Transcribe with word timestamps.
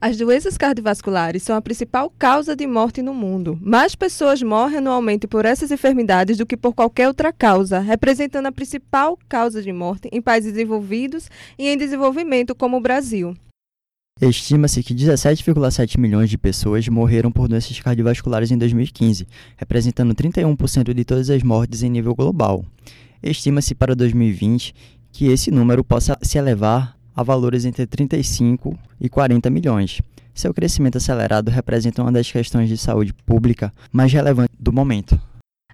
As 0.00 0.16
doenças 0.16 0.58
cardiovasculares 0.58 1.42
são 1.42 1.56
a 1.56 1.62
principal 1.62 2.12
causa 2.18 2.54
de 2.54 2.66
morte 2.66 3.00
no 3.00 3.14
mundo. 3.14 3.58
Mais 3.62 3.94
pessoas 3.94 4.42
morrem 4.42 4.78
anualmente 4.78 5.26
por 5.26 5.46
essas 5.46 5.70
enfermidades 5.70 6.36
do 6.36 6.44
que 6.44 6.56
por 6.56 6.74
qualquer 6.74 7.08
outra 7.08 7.32
causa, 7.32 7.78
representando 7.78 8.46
a 8.46 8.52
principal 8.52 9.18
causa 9.28 9.62
de 9.62 9.72
morte 9.72 10.08
em 10.12 10.20
países 10.20 10.52
desenvolvidos 10.52 11.30
e 11.58 11.68
em 11.68 11.78
desenvolvimento, 11.78 12.54
como 12.54 12.76
o 12.76 12.80
Brasil. 12.80 13.34
Estima-se 14.20 14.82
que 14.82 14.94
17,7 14.94 15.98
milhões 15.98 16.30
de 16.30 16.38
pessoas 16.38 16.88
morreram 16.88 17.30
por 17.30 17.48
doenças 17.48 17.78
cardiovasculares 17.80 18.50
em 18.50 18.56
2015, 18.56 19.26
representando 19.56 20.14
31% 20.14 20.94
de 20.94 21.04
todas 21.04 21.28
as 21.30 21.42
mortes 21.42 21.82
em 21.82 21.90
nível 21.90 22.14
global. 22.14 22.64
Estima-se 23.22 23.74
para 23.74 23.94
2020 23.94 24.74
que 25.12 25.26
esse 25.26 25.50
número 25.50 25.82
possa 25.82 26.18
se 26.22 26.36
elevar 26.36 26.95
a 27.16 27.22
valores 27.22 27.64
entre 27.64 27.86
35 27.86 28.78
e 29.00 29.08
40 29.08 29.48
milhões. 29.48 30.02
Seu 30.34 30.52
crescimento 30.52 30.98
acelerado 30.98 31.50
representa 31.50 32.02
uma 32.02 32.12
das 32.12 32.30
questões 32.30 32.68
de 32.68 32.76
saúde 32.76 33.14
pública 33.14 33.72
mais 33.90 34.12
relevantes 34.12 34.54
do 34.60 34.70
momento. 34.70 35.18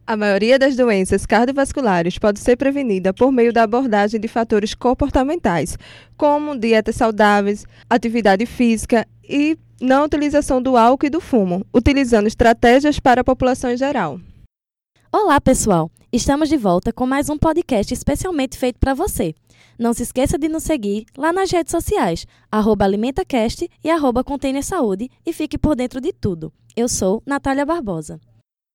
A 0.06 0.16
maioria 0.16 0.58
das 0.58 0.76
doenças 0.76 1.26
cardiovasculares 1.26 2.18
pode 2.18 2.38
ser 2.38 2.56
prevenida 2.56 3.12
por 3.12 3.32
meio 3.32 3.52
da 3.52 3.64
abordagem 3.64 4.20
de 4.20 4.28
fatores 4.28 4.74
comportamentais, 4.74 5.76
como 6.16 6.56
dietas 6.56 6.96
saudáveis, 6.96 7.64
atividade 7.88 8.46
física 8.46 9.06
e 9.28 9.56
não 9.80 10.04
utilização 10.04 10.62
do 10.62 10.76
álcool 10.76 11.06
e 11.06 11.10
do 11.10 11.20
fumo, 11.20 11.66
utilizando 11.74 12.26
estratégias 12.26 13.00
para 13.00 13.20
a 13.22 13.24
população 13.24 13.70
em 13.70 13.76
geral. 13.76 14.20
Olá, 15.12 15.40
pessoal! 15.40 15.90
Estamos 16.14 16.50
de 16.50 16.58
volta 16.58 16.92
com 16.92 17.06
mais 17.06 17.30
um 17.30 17.38
podcast 17.38 17.94
especialmente 17.94 18.58
feito 18.58 18.78
para 18.78 18.92
você. 18.92 19.34
Não 19.78 19.94
se 19.94 20.02
esqueça 20.02 20.36
de 20.36 20.46
nos 20.46 20.62
seguir 20.62 21.06
lá 21.16 21.32
nas 21.32 21.50
redes 21.50 21.70
sociais, 21.70 22.27
AlimentaCast 22.50 23.66
e 23.82 23.88
arroba 23.88 24.22
Container 24.22 24.62
Saúde 24.62 25.10
e 25.24 25.32
fique 25.32 25.56
por 25.56 25.74
dentro 25.74 26.02
de 26.02 26.12
tudo. 26.12 26.52
Eu 26.77 26.86
sou 26.86 27.22
Natália 27.24 27.64
Barbosa. 27.64 28.20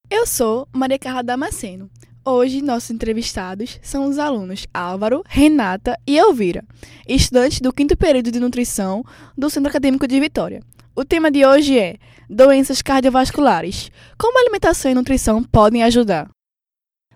Eu 0.09 0.25
sou 0.25 0.67
Maria 0.73 0.97
Carla 0.97 1.21
Damasceno. 1.21 1.91
Hoje, 2.25 2.63
nossos 2.63 2.89
entrevistados 2.89 3.79
são 3.83 4.09
os 4.09 4.17
alunos 4.17 4.65
Álvaro, 4.73 5.21
Renata 5.27 5.95
e 6.07 6.17
Elvira, 6.17 6.65
estudantes 7.07 7.61
do 7.61 7.71
quinto 7.71 7.95
período 7.95 8.31
de 8.31 8.39
nutrição 8.39 9.03
do 9.37 9.47
Centro 9.47 9.69
Acadêmico 9.69 10.07
de 10.07 10.19
Vitória. 10.19 10.63
O 10.95 11.05
tema 11.05 11.29
de 11.29 11.45
hoje 11.45 11.77
é 11.77 11.97
doenças 12.27 12.81
cardiovasculares. 12.81 13.91
Como 14.17 14.39
alimentação 14.39 14.89
e 14.89 14.95
nutrição 14.95 15.43
podem 15.43 15.83
ajudar? 15.83 16.27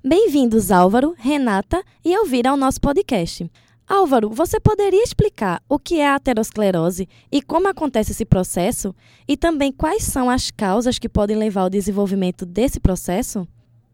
Bem-vindos, 0.03 0.71
Álvaro, 0.71 1.13
Renata 1.15 1.83
e 2.03 2.11
Elvira 2.11 2.49
ao 2.49 2.57
nosso 2.57 2.81
podcast. 2.81 3.47
Álvaro, 3.87 4.31
você 4.31 4.59
poderia 4.59 5.03
explicar 5.03 5.61
o 5.69 5.77
que 5.77 5.99
é 5.99 6.09
a 6.09 6.15
aterosclerose 6.15 7.07
e 7.31 7.39
como 7.39 7.67
acontece 7.67 8.11
esse 8.11 8.25
processo? 8.25 8.95
E 9.27 9.37
também 9.37 9.71
quais 9.71 10.01
são 10.01 10.27
as 10.27 10.49
causas 10.49 10.97
que 10.97 11.07
podem 11.07 11.37
levar 11.37 11.61
ao 11.61 11.69
desenvolvimento 11.69 12.47
desse 12.47 12.79
processo? 12.79 13.47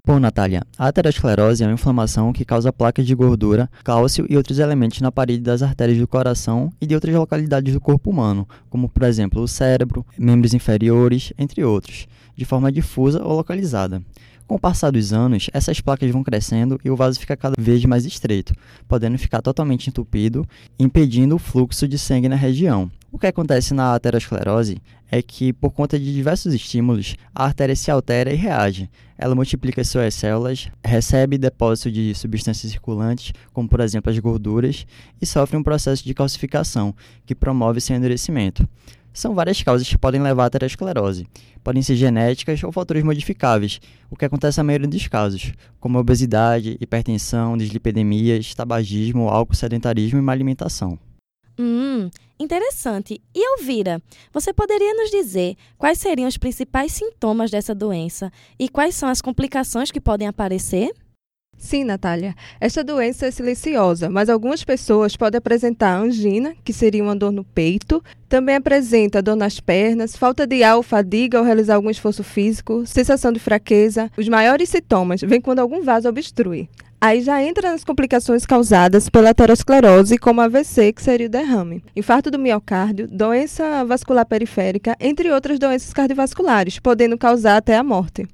Bom, 0.06 0.17
Natália, 0.17 0.63
a 0.78 0.88
aterosclerose 0.88 1.62
é 1.62 1.67
uma 1.67 1.73
inflamação 1.73 2.31
que 2.31 2.46
causa 2.46 2.72
placas 2.72 3.06
de 3.06 3.13
gordura, 3.13 3.69
cálcio 3.84 4.25
e 4.29 4.38
outros 4.38 4.59
elementos 4.59 5.01
na 5.01 5.12
parede 5.12 5.41
das 5.41 5.62
artérias 5.62 5.97
do 5.97 6.07
coração 6.07 6.72
e 6.79 6.88
de 6.88 6.96
outras 6.96 7.13
localidades 7.13 7.73
do 7.73 7.81
corpo 7.81 8.09
humano, 8.09 8.47
como 8.69 8.88
por 8.88 9.03
exemplo 9.03 9.41
o 9.41 9.47
cérebro, 9.47 10.06
membros 10.17 10.53
inferiores, 10.53 11.34
entre 11.38 11.66
outros, 11.66 12.07
de 12.34 12.46
forma 12.46 12.72
difusa 12.72 13.22
ou 13.22 13.35
localizada. 13.35 14.01
Com 14.47 14.56
o 14.56 14.59
passar 14.59 14.91
dos 14.91 15.12
anos, 15.12 15.50
essas 15.52 15.81
placas 15.81 16.09
vão 16.09 16.24
crescendo 16.24 16.80
e 16.84 16.90
o 16.90 16.96
vaso 16.96 17.19
fica 17.19 17.35
cada 17.35 17.56
vez 17.59 17.84
mais 17.84 18.06
estreito, 18.06 18.53
podendo 18.88 19.18
ficar 19.18 19.41
totalmente 19.41 19.90
entupido, 19.90 20.47
impedindo 20.80 21.35
o 21.35 21.40
fluxo 21.40 21.85
de 21.85 22.00
sangue 22.00 22.30
na 22.30 22.35
região. 22.38 22.90
O 23.12 23.19
que 23.19 23.28
acontece 23.28 23.74
na 23.74 23.94
aterosclerose 23.94 24.78
é 25.12 25.22
que, 25.22 25.52
por 25.52 25.72
conta 25.72 26.00
de 26.00 26.13
diversos 26.13 26.53
estímulos, 26.53 27.18
a 27.35 27.44
artéria 27.44 27.75
se 27.75 27.91
altera 27.91 28.31
e 28.31 28.38
reage. 28.38 28.90
Ela 29.18 29.35
multiplica 29.35 29.84
suas 29.84 30.13
células, 30.13 30.69
recebe 30.81 31.38
depósito 31.38 31.91
de 31.91 32.16
substâncias 32.16 32.72
circulantes, 32.72 33.34
como 33.52 33.68
por 33.68 33.81
exemplo 33.81 34.09
as 34.09 34.19
gorduras, 34.19 34.88
e 35.22 35.25
sofre 35.25 35.58
um 35.58 35.64
processo 35.64 36.06
de 36.06 36.14
calcificação, 36.14 36.96
que 37.25 37.35
promove 37.35 37.81
seu 37.81 37.97
endurecimento. 37.97 38.66
São 39.17 39.33
várias 39.33 39.63
causas 39.63 39.89
que 39.89 39.97
podem 39.97 40.22
levar 40.22 40.44
à 40.44 40.45
aterosclerose. 40.45 41.25
Podem 41.63 41.81
ser 41.81 41.95
genéticas 41.95 42.63
ou 42.63 42.72
fatores 42.72 43.03
modificáveis, 43.03 43.81
o 44.11 44.16
que 44.16 44.23
acontece 44.23 44.59
na 44.59 44.63
maioria 44.63 44.88
dos 44.88 45.07
casos, 45.07 45.53
como 45.79 45.97
obesidade, 45.97 46.78
hipertensão, 46.79 47.57
dislipidemias, 47.57 48.53
tabagismo, 48.53 49.28
álcool, 49.28 49.55
sedentarismo 49.55 50.19
e 50.19 50.22
má 50.22 50.33
alimentação. 50.33 51.00
Hum, 51.57 52.11
interessante. 52.39 53.19
E 53.33 53.53
Elvira, 53.53 54.00
você 54.31 54.53
poderia 54.53 54.94
nos 54.94 55.09
dizer 55.09 55.55
quais 55.79 55.97
seriam 55.97 56.28
os 56.28 56.38
principais 56.38 56.91
sintomas 56.91 57.49
dessa 57.49 57.73
doença 57.73 58.31
e 58.59 58.69
quais 58.69 58.94
são 58.94 59.09
as 59.09 59.19
complicações 59.19 59.89
que 59.89 59.99
podem 59.99 60.28
aparecer? 60.28 60.94
Sim, 61.57 61.84
Natália. 61.84 62.35
Esta 62.62 62.84
doença 62.84 63.25
é 63.25 63.31
silenciosa, 63.31 64.09
mas 64.09 64.29
algumas 64.29 64.63
pessoas 64.63 65.18
podem 65.18 65.40
apresentar 65.40 65.97
angina, 65.97 66.53
que 66.63 66.72
seria 66.72 67.03
uma 67.03 67.16
dor 67.16 67.31
no 67.31 67.44
peito. 67.44 68.03
Também 68.29 68.56
apresenta 68.56 69.22
dor 69.22 69.35
nas 69.35 69.59
pernas, 69.59 70.16
falta 70.16 70.46
de 70.46 70.63
ar 70.63 70.78
ou 70.78 70.84
fadiga 70.84 71.40
ao 71.40 71.44
realizar 71.44 71.75
algum 71.75 71.90
esforço 71.90 72.23
físico, 72.23 72.85
sensação 72.85 73.31
de 73.31 73.40
fraqueza. 73.40 74.09
Os 74.17 74.29
maiores 74.29 74.69
sintomas 74.69 75.22
vêm 75.22 75.41
quando 75.41 75.59
algum 75.59 75.81
vaso 75.81 76.07
obstrui. 76.07 76.69
Aí 77.00 77.22
já 77.22 77.44
entra 77.44 77.72
nas 77.72 77.84
complicações 77.84 78.44
causadas 78.44 79.07
pela 79.07 79.29
aterosclerose, 79.29 80.17
como 80.17 80.41
AVC, 80.41 80.94
que 80.94 81.03
seria 81.03 81.28
o 81.28 81.29
derrame, 81.29 81.84
infarto 81.96 82.31
do 82.31 82.40
miocárdio, 82.40 83.07
doença 83.07 83.85
vascular 83.85 84.25
periférica, 84.25 84.96
entre 85.00 85.31
outras 85.31 85.59
doenças 85.59 85.94
cardiovasculares, 85.94 86.79
podendo 86.79 87.16
causar 87.16 87.57
até 87.57 87.75
a 87.75 87.84
morte. 87.84 88.28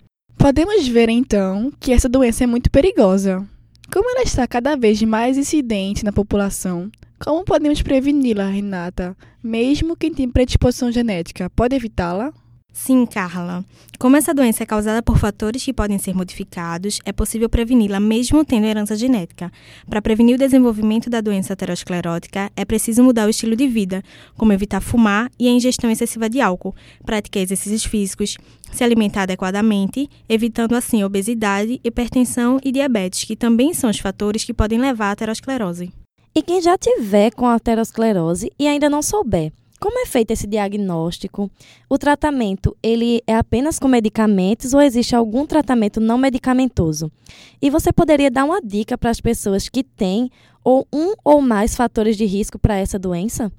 Podemos 0.44 0.86
ver 0.90 1.08
então 1.08 1.72
que 1.80 1.94
essa 1.94 2.10
doença 2.10 2.44
é 2.44 2.48
muito 2.48 2.70
perigosa. 2.70 3.48
Como 3.90 4.10
ela 4.10 4.24
está 4.24 4.46
cada 4.46 4.76
vez 4.76 5.02
mais 5.02 5.38
incidente 5.38 6.04
na 6.04 6.12
população, 6.12 6.92
como 7.18 7.46
podemos 7.46 7.82
preveni-la, 7.82 8.50
Renata? 8.50 9.16
Mesmo 9.42 9.96
quem 9.96 10.14
tem 10.14 10.30
predisposição 10.30 10.92
genética, 10.92 11.50
pode 11.52 11.78
evitá-la? 11.78 12.34
Sim, 12.74 13.06
Carla. 13.06 13.64
Como 14.00 14.18
essa 14.18 14.34
doença 14.34 14.64
é 14.64 14.66
causada 14.66 15.04
por 15.04 15.20
fatores 15.20 15.64
que 15.64 15.72
podem 15.72 16.00
ser 16.00 16.16
modificados, 16.16 17.00
é 17.06 17.14
possível 17.14 17.48
preveni-la 17.48 18.00
mesmo 18.00 18.44
tendo 18.44 18.66
herança 18.66 18.96
genética. 18.96 19.52
Para 19.88 20.02
prevenir 20.02 20.36
o 20.36 20.40
desenvolvimento 20.40 21.08
da 21.08 21.22
doença 21.22 21.54
aterosclerótica, 21.54 22.52
é 22.56 22.66
preciso 22.66 23.04
mudar 23.04 23.28
o 23.28 23.30
estilo 23.30 23.56
de 23.56 23.68
vida, 23.68 24.02
como 24.36 24.52
evitar 24.52 24.82
fumar 24.82 25.30
e 25.40 25.48
a 25.48 25.52
ingestão 25.52 25.90
excessiva 25.92 26.28
de 26.28 26.42
álcool, 26.42 26.76
praticar 27.06 27.44
exercícios 27.44 27.86
físicos, 27.86 28.38
se 28.72 28.84
alimentar 28.84 29.22
adequadamente, 29.22 30.10
evitando 30.28 30.74
assim 30.74 31.04
obesidade, 31.04 31.80
hipertensão 31.84 32.60
e 32.64 32.72
diabetes, 32.72 33.24
que 33.24 33.36
também 33.36 33.76
são 33.76 33.92
os 33.92 34.00
fatores 34.00 34.44
que 34.44 34.54
podem 34.54 34.80
levar 34.80 35.10
à 35.10 35.12
aterosclerose. 35.12 35.94
E 36.36 36.42
quem 36.42 36.60
já 36.60 36.76
tiver 36.76 37.32
com 37.32 37.46
aterosclerose 37.46 38.52
e 38.58 38.68
ainda 38.68 38.90
não 38.90 39.04
souber, 39.04 39.54
como 39.84 40.00
é 40.00 40.06
feito 40.06 40.32
esse 40.32 40.48
diagnóstico? 40.48 41.52
O 41.90 41.98
tratamento, 41.98 42.74
ele 42.82 43.22
é 43.28 43.36
apenas 43.36 43.78
com 43.78 43.90
medicamentos 43.90 44.74
ou 44.74 44.82
existe 44.82 45.14
algum 45.14 45.46
tratamento 45.46 46.00
não 46.00 46.18
medicamentoso? 46.18 47.12
E 47.62 47.70
você 47.70 47.92
poderia 47.92 48.32
dar 48.32 48.46
uma 48.46 48.62
dica 48.62 48.98
para 48.98 49.10
as 49.10 49.20
pessoas 49.20 49.68
que 49.68 49.84
têm 49.84 50.32
ou 50.64 50.88
um 50.94 51.16
ou 51.22 51.42
mais 51.42 51.76
fatores 51.76 52.16
de 52.16 52.24
risco 52.24 52.58
para 52.58 52.78
essa 52.78 52.98
doença? 52.98 53.52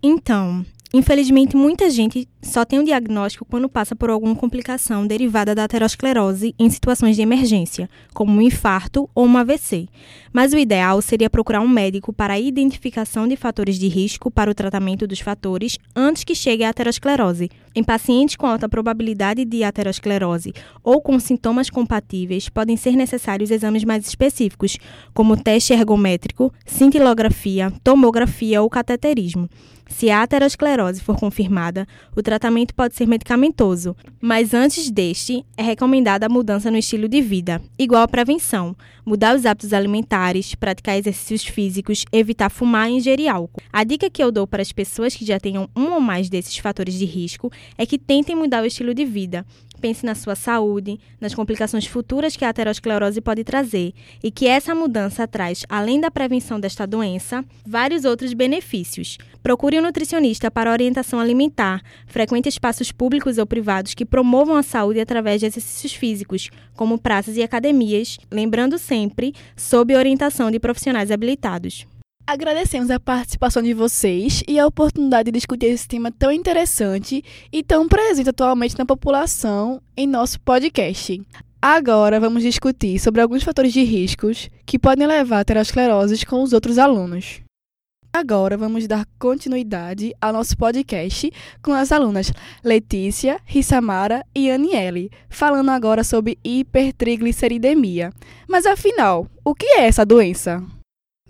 Então, 0.00 0.64
Infelizmente, 0.94 1.56
muita 1.56 1.88
gente 1.88 2.28
só 2.42 2.66
tem 2.66 2.78
o 2.78 2.84
diagnóstico 2.84 3.46
quando 3.46 3.66
passa 3.66 3.96
por 3.96 4.10
alguma 4.10 4.34
complicação 4.34 5.06
derivada 5.06 5.54
da 5.54 5.64
aterosclerose 5.64 6.54
em 6.58 6.68
situações 6.68 7.16
de 7.16 7.22
emergência, 7.22 7.88
como 8.12 8.32
um 8.32 8.42
infarto 8.42 9.08
ou 9.14 9.26
um 9.26 9.38
AVC. 9.38 9.88
Mas 10.34 10.52
o 10.52 10.58
ideal 10.58 11.00
seria 11.00 11.30
procurar 11.30 11.62
um 11.62 11.68
médico 11.68 12.12
para 12.12 12.34
a 12.34 12.38
identificação 12.38 13.26
de 13.26 13.36
fatores 13.36 13.78
de 13.78 13.88
risco 13.88 14.30
para 14.30 14.50
o 14.50 14.54
tratamento 14.54 15.06
dos 15.06 15.20
fatores 15.20 15.78
antes 15.96 16.24
que 16.24 16.34
chegue 16.34 16.62
à 16.62 16.68
aterosclerose, 16.68 17.50
Em 17.74 17.82
pacientes 17.82 18.36
com 18.36 18.46
alta 18.46 18.68
probabilidade 18.68 19.46
de 19.46 19.64
aterosclerose 19.64 20.52
ou 20.84 21.00
com 21.00 21.18
sintomas 21.18 21.70
compatíveis, 21.70 22.50
podem 22.50 22.76
ser 22.76 22.92
necessários 22.92 23.50
exames 23.50 23.82
mais 23.82 24.06
específicos, 24.06 24.76
como 25.14 25.36
teste 25.36 25.72
ergométrico, 25.72 26.52
cintilografia, 26.66 27.72
tomografia 27.82 28.60
ou 28.60 28.68
cateterismo. 28.68 29.48
Se 29.92 30.10
a 30.10 30.22
aterosclerose 30.22 31.02
for 31.02 31.18
confirmada, 31.18 31.86
o 32.16 32.22
tratamento 32.22 32.74
pode 32.74 32.96
ser 32.96 33.06
medicamentoso, 33.06 33.94
mas 34.20 34.54
antes 34.54 34.90
deste, 34.90 35.44
é 35.56 35.62
recomendada 35.62 36.26
a 36.26 36.28
mudança 36.28 36.70
no 36.70 36.78
estilo 36.78 37.06
de 37.08 37.20
vida, 37.20 37.60
igual 37.78 38.02
a 38.02 38.08
prevenção, 38.08 38.74
mudar 39.04 39.36
os 39.36 39.44
hábitos 39.44 39.72
alimentares, 39.72 40.54
praticar 40.54 40.96
exercícios 40.96 41.44
físicos, 41.44 42.04
evitar 42.10 42.48
fumar 42.48 42.88
e 42.88 42.94
ingerir 42.94 43.30
álcool. 43.30 43.60
A 43.72 43.84
dica 43.84 44.08
que 44.08 44.22
eu 44.22 44.32
dou 44.32 44.46
para 44.46 44.62
as 44.62 44.72
pessoas 44.72 45.14
que 45.14 45.26
já 45.26 45.38
tenham 45.38 45.68
um 45.76 45.92
ou 45.92 46.00
mais 46.00 46.30
desses 46.30 46.56
fatores 46.56 46.94
de 46.94 47.04
risco 47.04 47.50
é 47.76 47.86
que 47.86 47.98
tentem 47.98 48.36
mudar 48.36 48.62
o 48.62 48.66
estilo 48.66 48.94
de 48.94 49.04
vida, 49.04 49.44
pense 49.82 50.06
na 50.06 50.14
sua 50.14 50.36
saúde, 50.36 51.00
nas 51.20 51.34
complicações 51.34 51.86
futuras 51.86 52.36
que 52.36 52.44
a 52.44 52.50
aterosclerose 52.50 53.20
pode 53.20 53.42
trazer 53.42 53.92
e 54.22 54.30
que 54.30 54.46
essa 54.46 54.74
mudança 54.74 55.26
traz, 55.26 55.66
além 55.68 56.00
da 56.00 56.10
prevenção 56.10 56.60
desta 56.60 56.86
doença, 56.86 57.44
vários 57.66 58.04
outros 58.04 58.32
benefícios. 58.32 59.18
Procure 59.42 59.80
um 59.80 59.82
nutricionista 59.82 60.50
para 60.50 60.70
orientação 60.70 61.18
alimentar, 61.18 61.82
frequente 62.06 62.48
espaços 62.48 62.92
públicos 62.92 63.38
ou 63.38 63.46
privados 63.46 63.92
que 63.92 64.06
promovam 64.06 64.56
a 64.56 64.62
saúde 64.62 65.00
através 65.00 65.40
de 65.40 65.46
exercícios 65.46 65.92
físicos, 65.92 66.48
como 66.76 66.96
praças 66.96 67.36
e 67.36 67.42
academias, 67.42 68.18
lembrando 68.30 68.78
sempre 68.78 69.34
sob 69.56 69.96
orientação 69.96 70.48
de 70.48 70.60
profissionais 70.60 71.10
habilitados. 71.10 71.86
Agradecemos 72.26 72.90
a 72.90 73.00
participação 73.00 73.62
de 73.62 73.74
vocês 73.74 74.42
e 74.46 74.58
a 74.58 74.66
oportunidade 74.66 75.30
de 75.30 75.38
discutir 75.38 75.66
esse 75.66 75.88
tema 75.88 76.10
tão 76.10 76.30
interessante 76.30 77.22
e 77.52 77.62
tão 77.62 77.88
presente 77.88 78.30
atualmente 78.30 78.78
na 78.78 78.86
população 78.86 79.82
em 79.96 80.06
nosso 80.06 80.40
podcast. 80.40 81.20
Agora 81.60 82.18
vamos 82.20 82.42
discutir 82.42 82.98
sobre 82.98 83.20
alguns 83.20 83.42
fatores 83.42 83.72
de 83.72 83.82
riscos 83.82 84.48
que 84.64 84.78
podem 84.78 85.06
levar 85.06 85.38
a 85.38 85.40
aterosclerose 85.40 86.24
com 86.24 86.42
os 86.42 86.52
outros 86.52 86.78
alunos. 86.78 87.40
Agora 88.12 88.58
vamos 88.58 88.86
dar 88.86 89.06
continuidade 89.18 90.12
ao 90.20 90.32
nosso 90.32 90.56
podcast 90.56 91.32
com 91.62 91.72
as 91.72 91.90
alunas 91.90 92.32
Letícia, 92.62 93.40
Rissamara 93.44 94.24
e 94.34 94.50
Aniele, 94.50 95.10
falando 95.30 95.70
agora 95.70 96.04
sobre 96.04 96.38
hipertrigliceridemia. 96.44 98.12
Mas 98.46 98.66
afinal, 98.66 99.26
o 99.44 99.54
que 99.54 99.66
é 99.66 99.86
essa 99.86 100.04
doença? 100.04 100.62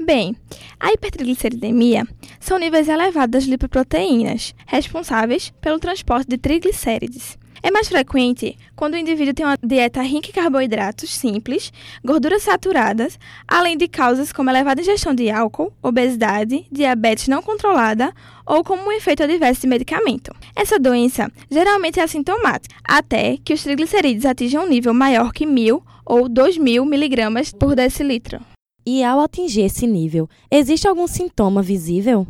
Bem, 0.04 0.36
a 0.80 0.92
hipertrigliceridemia 0.92 2.04
são 2.40 2.58
níveis 2.58 2.88
elevados 2.88 3.30
das 3.30 3.44
lipoproteínas, 3.44 4.52
responsáveis 4.66 5.52
pelo 5.60 5.78
transporte 5.78 6.28
de 6.28 6.36
triglicérides. 6.36 7.38
É 7.62 7.70
mais 7.70 7.88
frequente 7.88 8.56
quando 8.74 8.94
o 8.94 8.98
indivíduo 8.98 9.32
tem 9.32 9.46
uma 9.46 9.56
dieta 9.62 10.02
rica 10.02 10.28
em 10.28 10.32
carboidratos 10.32 11.08
simples, 11.14 11.72
gorduras 12.04 12.42
saturadas, 12.42 13.16
além 13.46 13.76
de 13.76 13.86
causas 13.86 14.32
como 14.32 14.50
elevada 14.50 14.80
ingestão 14.80 15.14
de 15.14 15.30
álcool, 15.30 15.72
obesidade, 15.80 16.66
diabetes 16.72 17.28
não 17.28 17.40
controlada 17.40 18.12
ou 18.44 18.64
como 18.64 18.88
um 18.88 18.92
efeito 18.92 19.22
adverso 19.22 19.60
de 19.60 19.68
medicamento. 19.68 20.34
Essa 20.56 20.80
doença 20.80 21.30
geralmente 21.48 22.00
é 22.00 22.02
assintomática, 22.02 22.74
até 22.82 23.36
que 23.36 23.54
os 23.54 23.62
triglicerídeos 23.62 24.26
atinjam 24.26 24.64
um 24.64 24.68
nível 24.68 24.92
maior 24.92 25.32
que 25.32 25.46
1.000 25.46 25.80
ou 26.04 26.28
2.000 26.28 26.84
miligramas 26.84 27.52
por 27.52 27.76
decilitro. 27.76 28.40
E 28.84 29.04
ao 29.04 29.20
atingir 29.20 29.62
esse 29.62 29.86
nível, 29.86 30.28
existe 30.50 30.88
algum 30.88 31.06
sintoma 31.06 31.62
visível? 31.62 32.26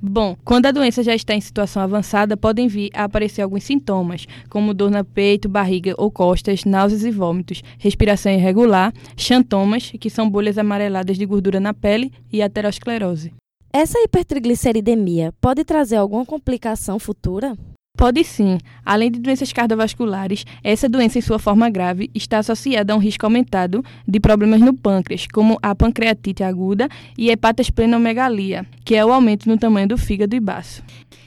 Bom, 0.00 0.36
quando 0.44 0.66
a 0.66 0.70
doença 0.70 1.02
já 1.02 1.14
está 1.14 1.34
em 1.34 1.40
situação 1.40 1.82
avançada, 1.82 2.36
podem 2.36 2.68
vir 2.68 2.90
a 2.94 3.04
aparecer 3.04 3.42
alguns 3.42 3.64
sintomas, 3.64 4.26
como 4.48 4.74
dor 4.74 4.90
no 4.90 5.04
peito, 5.04 5.48
barriga 5.48 5.94
ou 5.96 6.10
costas, 6.10 6.64
náuseas 6.64 7.02
e 7.02 7.10
vômitos, 7.10 7.62
respiração 7.78 8.30
irregular, 8.30 8.92
xantomas, 9.16 9.90
que 9.98 10.10
são 10.10 10.28
bolhas 10.30 10.58
amareladas 10.58 11.16
de 11.16 11.26
gordura 11.26 11.58
na 11.58 11.72
pele, 11.72 12.12
e 12.30 12.42
aterosclerose. 12.42 13.32
Essa 13.72 13.98
hipertrigliceridemia 13.98 15.32
pode 15.40 15.64
trazer 15.64 15.96
alguma 15.96 16.24
complicação 16.24 16.98
futura? 16.98 17.56
Pode 17.96 18.22
sim. 18.24 18.58
Além 18.84 19.10
de 19.10 19.18
doenças 19.18 19.52
cardiovasculares, 19.52 20.44
essa 20.62 20.86
doença, 20.86 21.18
em 21.18 21.22
sua 21.22 21.38
forma 21.38 21.70
grave, 21.70 22.10
está 22.14 22.38
associada 22.38 22.92
a 22.92 22.96
um 22.96 22.98
risco 22.98 23.24
aumentado 23.24 23.82
de 24.06 24.20
problemas 24.20 24.60
no 24.60 24.74
pâncreas, 24.74 25.26
como 25.32 25.58
a 25.62 25.74
pancreatite 25.74 26.44
aguda 26.44 26.88
e 27.16 27.30
hepatosplenomegalia, 27.30 28.66
que 28.84 28.94
é 28.94 29.04
o 29.04 29.12
aumento 29.12 29.48
no 29.48 29.56
tamanho 29.56 29.88
do 29.88 29.96
fígado 29.96 30.36
e 30.36 30.40
baço. 30.40 30.82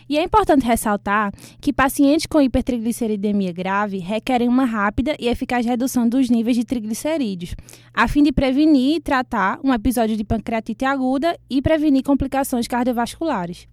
E 0.07 0.17
é 0.17 0.23
importante 0.23 0.65
ressaltar 0.65 1.31
que 1.59 1.73
pacientes 1.73 2.27
com 2.27 2.41
hipertrigliceridemia 2.41 3.51
grave 3.51 3.97
requerem 3.97 4.47
uma 4.47 4.65
rápida 4.65 5.15
e 5.19 5.27
eficaz 5.27 5.65
redução 5.65 6.07
dos 6.07 6.29
níveis 6.29 6.55
de 6.55 6.65
triglicerídeos, 6.65 7.55
a 7.93 8.07
fim 8.07 8.21
de 8.21 8.31
prevenir 8.31 8.97
e 8.97 9.01
tratar 9.01 9.59
um 9.63 9.73
episódio 9.73 10.15
de 10.15 10.23
pancreatite 10.23 10.85
aguda 10.85 11.35
e 11.49 11.61
prevenir 11.61 12.03
complicações 12.03 12.67
cardiovasculares. 12.67 13.67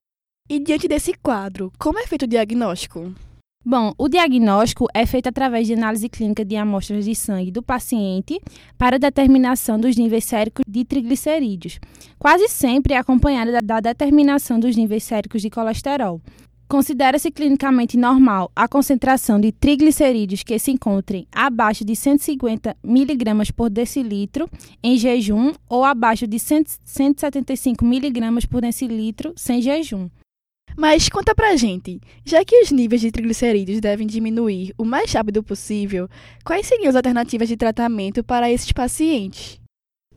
E 0.48 0.60
diante 0.60 0.86
desse 0.86 1.12
quadro, 1.12 1.72
como 1.76 1.98
é 1.98 2.06
feito 2.06 2.22
o 2.22 2.28
diagnóstico? 2.28 3.12
Bom, 3.64 3.92
o 3.98 4.08
diagnóstico 4.08 4.86
é 4.94 5.04
feito 5.04 5.28
através 5.28 5.66
de 5.66 5.72
análise 5.72 6.08
clínica 6.08 6.44
de 6.44 6.54
amostras 6.54 7.04
de 7.04 7.16
sangue 7.16 7.50
do 7.50 7.64
paciente 7.64 8.40
para 8.78 8.96
determinação 8.96 9.76
dos 9.76 9.96
níveis 9.96 10.24
séricos 10.24 10.62
de 10.68 10.84
triglicerídeos, 10.84 11.80
quase 12.16 12.46
sempre 12.46 12.94
acompanhada 12.94 13.60
da 13.60 13.80
determinação 13.80 14.60
dos 14.60 14.76
níveis 14.76 15.02
séricos 15.02 15.42
de 15.42 15.50
colesterol. 15.50 16.20
Considera-se 16.68 17.28
clinicamente 17.32 17.96
normal 17.96 18.48
a 18.54 18.68
concentração 18.68 19.40
de 19.40 19.50
triglicerídeos 19.50 20.44
que 20.44 20.60
se 20.60 20.70
encontrem 20.70 21.26
abaixo 21.32 21.84
de 21.84 21.96
150 21.96 22.76
mg 22.84 23.52
por 23.52 23.68
decilitro 23.68 24.48
em 24.80 24.96
jejum 24.96 25.52
ou 25.68 25.84
abaixo 25.84 26.24
de 26.24 26.38
175 26.38 27.84
mg 27.84 28.46
por 28.46 28.60
decilitro 28.60 29.32
sem 29.34 29.60
jejum. 29.60 30.08
Mas 30.76 31.08
conta 31.08 31.34
pra 31.34 31.56
gente, 31.56 31.98
já 32.22 32.44
que 32.44 32.60
os 32.60 32.70
níveis 32.70 33.00
de 33.00 33.10
triglicerídeos 33.10 33.80
devem 33.80 34.06
diminuir 34.06 34.74
o 34.76 34.84
mais 34.84 35.10
rápido 35.10 35.42
possível, 35.42 36.06
quais 36.44 36.66
seriam 36.66 36.90
as 36.90 36.96
alternativas 36.96 37.48
de 37.48 37.56
tratamento 37.56 38.22
para 38.22 38.52
esses 38.52 38.70
pacientes? 38.72 39.58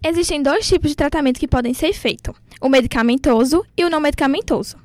Existem 0.04 0.44
dois 0.44 0.68
tipos 0.68 0.90
de 0.90 0.98
tratamento 0.98 1.40
que 1.40 1.48
podem 1.48 1.74
ser 1.74 1.94
feitos: 1.94 2.36
o 2.60 2.68
medicamentoso 2.68 3.66
e 3.78 3.86
o 3.86 3.90
não 3.90 4.02
medicamentoso. 4.02 4.78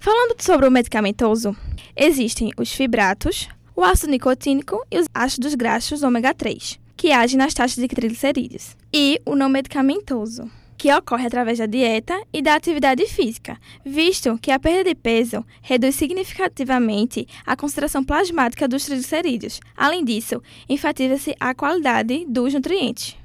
Falando 0.00 0.40
sobre 0.40 0.68
o 0.68 0.70
medicamentoso, 0.70 1.56
existem 1.96 2.52
os 2.56 2.72
fibratos, 2.72 3.48
o 3.74 3.82
ácido 3.82 4.12
nicotínico 4.12 4.80
e 4.90 4.98
os 5.00 5.08
ácidos 5.12 5.56
graxos 5.56 6.04
ômega 6.04 6.32
3, 6.32 6.78
que 6.96 7.10
agem 7.10 7.36
nas 7.36 7.52
taxas 7.52 7.82
de 7.82 7.88
triglicerídeos, 7.88 8.76
e 8.92 9.20
o 9.26 9.34
não 9.34 9.48
medicamentoso, 9.48 10.48
que 10.76 10.92
ocorre 10.92 11.26
através 11.26 11.58
da 11.58 11.66
dieta 11.66 12.14
e 12.32 12.42
da 12.42 12.54
atividade 12.54 13.04
física, 13.06 13.58
visto 13.84 14.38
que 14.38 14.50
a 14.50 14.58
perda 14.58 14.90
de 14.90 14.94
peso 14.94 15.44
reduz 15.62 15.94
significativamente 15.94 17.26
a 17.44 17.56
concentração 17.56 18.04
plasmática 18.04 18.68
dos 18.68 18.84
triglicerídeos. 18.84 19.60
Além 19.76 20.04
disso, 20.04 20.42
enfatiza-se 20.68 21.34
a 21.40 21.54
qualidade 21.54 22.24
dos 22.28 22.54
nutrientes. 22.54 23.16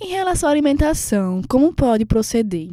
Em 0.00 0.08
relação 0.08 0.48
à 0.48 0.52
alimentação, 0.52 1.40
como 1.48 1.72
pode 1.74 2.04
proceder? 2.04 2.68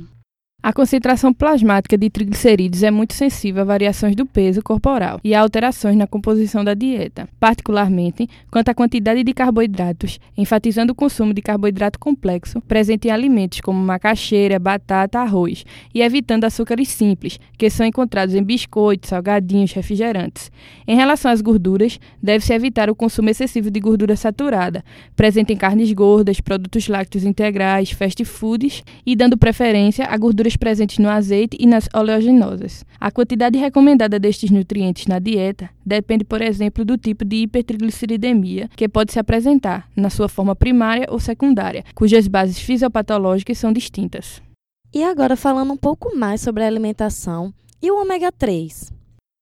A 0.66 0.72
concentração 0.72 1.34
plasmática 1.34 1.98
de 1.98 2.10
triglicerídeos 2.10 2.84
é 2.84 2.90
muito 2.90 3.14
sensível 3.14 3.64
a 3.64 3.66
variações 3.66 4.16
do 4.16 4.26
peso 4.26 4.64
corporal 4.64 5.20
e 5.22 5.36
a 5.36 5.42
alterações 5.42 5.98
na 5.98 6.08
composição 6.08 6.64
da 6.64 6.74
dieta, 6.74 7.28
particularmente 7.38 8.30
quanto 8.50 8.70
à 8.70 8.74
quantidade 8.74 9.26
de 9.26 9.34
carboidratos, 9.34 10.22
enfatizando 10.38 10.94
o 10.94 10.96
consumo 10.96 11.34
de 11.34 11.42
carboidrato 11.42 12.00
complexo 12.00 12.62
presente 12.62 13.10
em 13.10 13.12
alimentos 13.12 13.60
como 13.60 13.78
macaxeira, 13.78 14.58
batata, 14.58 15.20
arroz, 15.20 15.66
e 15.94 16.02
evitando 16.02 16.46
açúcares 16.46 16.88
simples, 16.88 17.38
que 17.58 17.70
são 17.70 17.86
encontrados 17.86 18.34
em 18.34 18.42
biscoitos, 18.42 19.10
salgadinhos, 19.10 19.74
refrigerantes. 19.74 20.50
Em 20.88 20.96
relação 20.96 21.30
às 21.30 21.42
gorduras, 21.42 22.00
deve-se 22.22 22.54
evitar 22.54 22.90
o 22.90 22.96
consumo 22.96 23.30
excessivo 23.30 23.70
de 23.70 23.82
gordura 23.82 24.16
saturada, 24.16 24.82
presente 25.14 25.52
em 25.52 25.58
carnes 25.58 25.92
gordas, 25.92 26.40
produtos 26.40 26.88
lácteos 26.88 27.26
integrais, 27.26 27.92
fast 27.92 28.24
foods 28.24 28.82
e 29.06 29.14
dando 29.14 29.38
preferência 29.38 30.06
a 30.06 30.18
gorduras 30.18 30.53
presentes 30.56 30.98
no 30.98 31.10
azeite 31.10 31.58
e 31.60 31.66
nas 31.66 31.88
oleaginosas. 31.94 32.86
A 33.00 33.12
quantidade 33.12 33.58
recomendada 33.58 34.20
destes 34.20 34.50
nutrientes 34.50 35.08
na 35.08 35.20
dieta 35.20 35.70
depende, 35.86 36.24
por 36.24 36.42
exemplo, 36.42 36.86
do 36.86 36.98
tipo 36.98 37.26
de 37.26 37.38
hipertrigliceridemia 37.38 38.70
que 38.76 38.90
pode 38.90 39.12
se 39.12 39.20
apresentar, 39.20 39.90
na 39.96 40.10
sua 40.10 40.30
forma 40.30 40.56
primária 40.56 41.08
ou 41.10 41.20
secundária, 41.20 41.84
cujas 41.96 42.28
bases 42.28 42.60
fisiopatológicas 42.60 43.58
são 43.58 43.72
distintas. 43.74 44.42
E 44.94 45.04
agora 45.04 45.36
falando 45.36 45.74
um 45.74 45.78
pouco 45.78 46.16
mais 46.16 46.42
sobre 46.42 46.64
a 46.64 46.68
alimentação 46.68 47.54
e 47.82 47.92
o 47.92 48.00
ômega 48.00 48.32
3. 48.32 48.94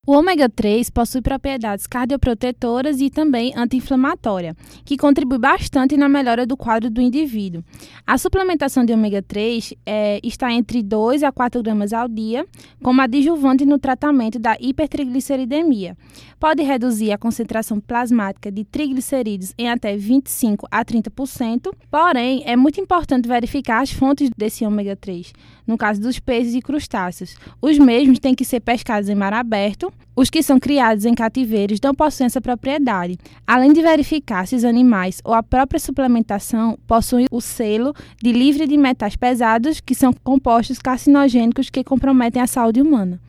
O 0.08 0.14
ômega 0.14 0.50
3 0.50 0.90
possui 0.90 1.22
propriedades 1.22 1.86
cardioprotetoras 1.86 3.00
e 3.00 3.12
também 3.12 3.54
anti-inflamatória, 3.56 4.56
que 4.84 4.98
contribui 4.98 5.38
bastante 5.38 5.96
na 5.96 6.10
melhora 6.10 6.44
do 6.44 6.58
quadro 6.58 6.90
do 6.90 7.00
indivíduo. 7.00 7.64
A 8.06 8.18
suplementação 8.18 8.84
de 8.84 8.92
ômega 8.94 9.22
3 9.22 9.76
é, 9.86 10.20
está 10.24 10.52
entre 10.52 10.82
2 10.82 11.22
a 11.22 11.32
4 11.32 11.62
gramas 11.62 11.94
ao 11.94 12.08
dia, 12.08 12.48
como 12.82 13.00
adjuvante 13.00 13.64
no 13.64 13.78
tratamento 13.78 14.40
da 14.40 14.58
hipertrigliceridemia. 14.60 15.96
Pode 16.40 16.64
reduzir 16.64 17.12
a 17.12 17.18
concentração 17.20 17.80
plasmática 17.80 18.52
de 18.52 18.64
triglicerídeos 18.66 19.54
em 19.56 19.70
até 19.70 19.96
25 19.96 20.68
a 20.72 20.84
30%, 20.84 21.72
porém, 21.92 22.42
é 22.48 22.56
muito 22.56 22.82
importante 22.82 23.28
verificar 23.28 23.84
as 23.84 23.92
fontes 23.92 24.32
desse 24.36 24.66
ômega 24.66 24.96
3. 24.96 25.32
No 25.68 25.78
caso 25.78 26.02
dos 26.02 26.18
peixes 26.18 26.56
e 26.56 26.62
crustáceos, 26.62 27.36
os 27.62 27.78
mesmos 27.78 28.18
têm 28.18 28.34
que 28.34 28.44
ser 28.44 28.62
pescados 28.62 29.08
em 29.08 29.14
mar 29.14 29.32
aberto 29.32 29.91
os 30.16 30.30
que 30.30 30.44
são 30.44 30.60
criados 30.60 31.06
em 31.06 31.14
cativeiros 31.14 31.80
não 31.82 31.96
possuem 31.96 32.26
essa 32.26 32.42
propriedade, 32.42 33.18
além 33.48 33.72
de 33.72 33.82
verificar 33.82 34.46
se 34.46 34.56
os 34.56 34.66
animais 34.66 35.22
ou 35.24 35.34
a 35.34 35.42
própria 35.42 35.80
suplementação 35.80 36.78
possuem 36.86 37.28
o 37.32 37.40
selo 37.40 37.94
de 38.22 38.32
livre 38.32 38.68
de 38.68 38.78
metais 38.78 39.16
pesados, 39.16 39.80
que 39.80 39.96
são 39.96 40.12
compostos 40.24 40.80
carcinogênicos 40.80 41.70
que 41.70 41.84
comprometem 41.84 42.42
a 42.42 42.48
saúde 42.48 42.82
humana. 42.82 43.22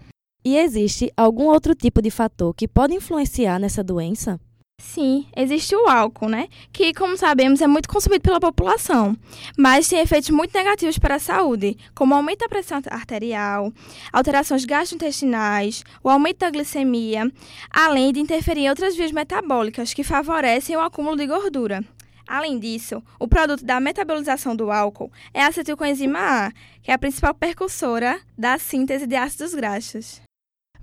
E 0.45 0.57
existe 0.57 1.13
algum 1.17 1.45
outro 1.45 1.75
tipo 1.75 2.03
de 2.03 2.11
fator 2.11 2.53
que 2.53 2.67
pode 2.67 2.95
influenciar 2.95 3.61
nessa 3.61 3.85
doença? 3.85 4.41
Sim, 4.85 5.27
existe 5.37 5.77
o 5.77 5.89
álcool, 5.89 6.29
né? 6.29 6.49
Que, 6.73 6.93
como 6.93 7.17
sabemos, 7.17 7.63
é 7.63 7.69
muito 7.69 7.89
consumido 7.89 8.21
pela 8.21 8.41
população, 8.41 9.17
mas 9.57 9.89
tem 9.89 10.01
efeitos 10.01 10.29
muito 10.31 10.53
negativos 10.53 10.99
para 10.99 11.15
a 11.15 11.21
saúde, 11.21 11.79
como 11.95 12.15
aumento 12.15 12.41
da 12.41 12.49
pressão 12.49 12.83
arterial, 12.91 13.73
alterações 14.13 14.65
gastrointestinais, 14.65 15.85
o 16.03 16.11
aumento 16.11 16.41
da 16.41 16.51
glicemia, 16.51 17.31
além 17.71 18.13
de 18.13 18.21
interferir 18.21 18.63
em 18.63 18.69
outras 18.69 18.97
vias 18.97 19.13
metabólicas 19.13 19.95
que 19.95 20.03
favorecem 20.03 20.77
o 20.77 20.81
acúmulo 20.81 21.17
de 21.17 21.29
gordura. 21.29 21.83
Além 22.27 22.59
disso, 22.59 23.01
o 23.21 23.29
produto 23.29 23.65
da 23.65 23.79
metabolização 23.79 24.55
do 24.55 24.71
álcool 24.71 25.13
é 25.33 25.43
a 25.43 25.47
acetilcoenzima 25.47 26.19
A, 26.19 26.53
que 26.83 26.91
é 26.91 26.95
a 26.95 26.99
principal 26.99 27.33
percussora 27.33 28.21
da 28.37 28.59
síntese 28.59 29.07
de 29.07 29.15
ácidos 29.15 29.55
graxos. 29.55 30.21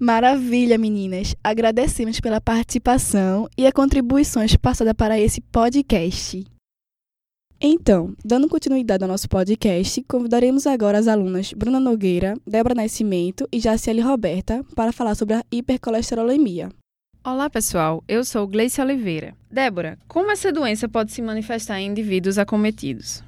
Maravilha, 0.01 0.77
meninas! 0.77 1.35
Agradecemos 1.43 2.21
pela 2.21 2.39
participação 2.39 3.49
e 3.57 3.67
as 3.67 3.73
contribuições 3.73 4.55
passadas 4.55 4.93
para 4.93 5.19
esse 5.19 5.41
podcast. 5.41 6.45
Então, 7.59 8.15
dando 8.23 8.47
continuidade 8.47 9.03
ao 9.03 9.09
nosso 9.09 9.27
podcast, 9.27 10.01
convidaremos 10.07 10.65
agora 10.65 10.97
as 10.97 11.09
alunas 11.09 11.51
Bruna 11.51 11.81
Nogueira, 11.81 12.37
Débora 12.47 12.73
Nascimento 12.73 13.45
e 13.51 13.59
Jaciele 13.59 13.99
Roberta 13.99 14.63
para 14.73 14.93
falar 14.93 15.15
sobre 15.15 15.35
a 15.35 15.43
hipercolesterolemia. 15.51 16.69
Olá, 17.21 17.49
pessoal. 17.49 18.01
Eu 18.07 18.23
sou 18.23 18.47
Gleice 18.47 18.81
Oliveira. 18.81 19.35
Débora, 19.51 19.99
como 20.07 20.31
essa 20.31 20.49
doença 20.49 20.87
pode 20.87 21.11
se 21.11 21.21
manifestar 21.21 21.81
em 21.81 21.87
indivíduos 21.87 22.37
acometidos? 22.37 23.21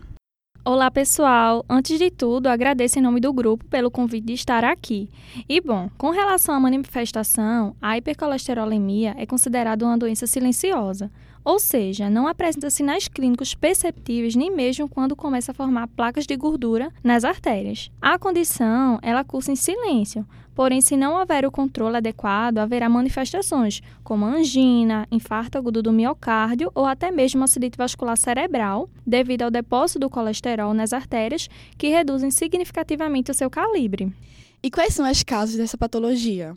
Olá, 0.63 0.91
pessoal! 0.91 1.65
Antes 1.67 1.97
de 1.97 2.11
tudo, 2.11 2.45
agradeço 2.45 2.99
em 2.99 3.01
nome 3.01 3.19
do 3.19 3.33
grupo 3.33 3.65
pelo 3.65 3.89
convite 3.89 4.27
de 4.27 4.33
estar 4.33 4.63
aqui. 4.63 5.09
E, 5.49 5.59
bom, 5.59 5.89
com 5.97 6.11
relação 6.11 6.53
à 6.53 6.59
manifestação, 6.59 7.75
a 7.81 7.97
hipercolesterolemia 7.97 9.15
é 9.17 9.25
considerada 9.25 9.83
uma 9.83 9.97
doença 9.97 10.27
silenciosa, 10.27 11.09
ou 11.43 11.57
seja, 11.57 12.11
não 12.11 12.27
apresenta 12.27 12.69
sinais 12.69 13.07
clínicos 13.07 13.55
perceptíveis 13.55 14.35
nem 14.35 14.55
mesmo 14.55 14.87
quando 14.87 15.15
começa 15.15 15.51
a 15.51 15.55
formar 15.55 15.87
placas 15.87 16.27
de 16.27 16.35
gordura 16.35 16.91
nas 17.03 17.23
artérias. 17.23 17.89
A 17.99 18.19
condição, 18.19 18.99
ela 19.01 19.23
cursa 19.23 19.51
em 19.51 19.55
silêncio, 19.55 20.23
Porém, 20.61 20.79
se 20.79 20.95
não 20.95 21.15
houver 21.15 21.43
o 21.43 21.49
controle 21.49 21.97
adequado, 21.97 22.59
haverá 22.59 22.87
manifestações 22.87 23.81
como 24.03 24.27
angina, 24.27 25.07
infarto 25.11 25.57
agudo 25.57 25.81
do 25.81 25.91
miocárdio 25.91 26.71
ou 26.75 26.85
até 26.85 27.09
mesmo 27.09 27.43
acidente 27.43 27.75
vascular 27.75 28.15
cerebral, 28.15 28.87
devido 29.03 29.41
ao 29.41 29.49
depósito 29.49 30.01
do 30.01 30.07
colesterol 30.07 30.71
nas 30.71 30.93
artérias, 30.93 31.49
que 31.79 31.87
reduzem 31.87 32.29
significativamente 32.29 33.31
o 33.31 33.33
seu 33.33 33.49
calibre. 33.49 34.13
E 34.61 34.69
quais 34.69 34.93
são 34.93 35.03
as 35.03 35.23
causas 35.23 35.55
dessa 35.55 35.79
patologia? 35.79 36.53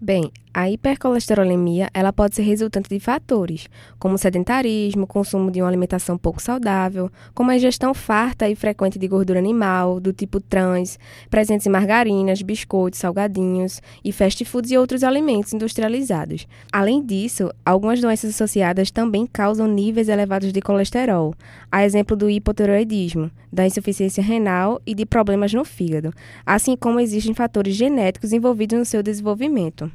Bem, 0.00 0.30
a 0.54 0.70
hipercolesterolemia 0.70 1.90
ela 1.92 2.12
pode 2.12 2.36
ser 2.36 2.42
resultante 2.42 2.88
de 2.88 3.00
fatores, 3.00 3.68
como 3.98 4.16
sedentarismo, 4.16 5.08
consumo 5.08 5.50
de 5.50 5.60
uma 5.60 5.68
alimentação 5.68 6.16
pouco 6.16 6.40
saudável, 6.40 7.10
como 7.34 7.50
a 7.50 7.56
ingestão 7.56 7.92
farta 7.92 8.48
e 8.48 8.54
frequente 8.54 8.96
de 8.96 9.08
gordura 9.08 9.40
animal, 9.40 9.98
do 9.98 10.12
tipo 10.12 10.40
trans, 10.40 11.00
presentes 11.28 11.66
em 11.66 11.70
margarinas, 11.70 12.42
biscoitos, 12.42 13.00
salgadinhos 13.00 13.82
e 14.04 14.12
fast 14.12 14.44
foods 14.44 14.70
e 14.70 14.78
outros 14.78 15.02
alimentos 15.02 15.52
industrializados. 15.52 16.46
Além 16.72 17.04
disso, 17.04 17.52
algumas 17.64 18.00
doenças 18.00 18.30
associadas 18.30 18.92
também 18.92 19.26
causam 19.26 19.66
níveis 19.66 20.08
elevados 20.08 20.52
de 20.52 20.60
colesterol, 20.60 21.34
a 21.72 21.84
exemplo 21.84 22.16
do 22.16 22.30
hipotiroidismo, 22.30 23.30
da 23.52 23.66
insuficiência 23.66 24.22
renal 24.22 24.80
e 24.86 24.94
de 24.94 25.04
problemas 25.04 25.52
no 25.52 25.64
fígado, 25.64 26.12
assim 26.46 26.76
como 26.76 27.00
existem 27.00 27.34
fatores 27.34 27.74
genéticos 27.74 28.32
envolvidos 28.32 28.78
no 28.78 28.84
seu 28.84 29.02
desenvolvimento. 29.02 29.87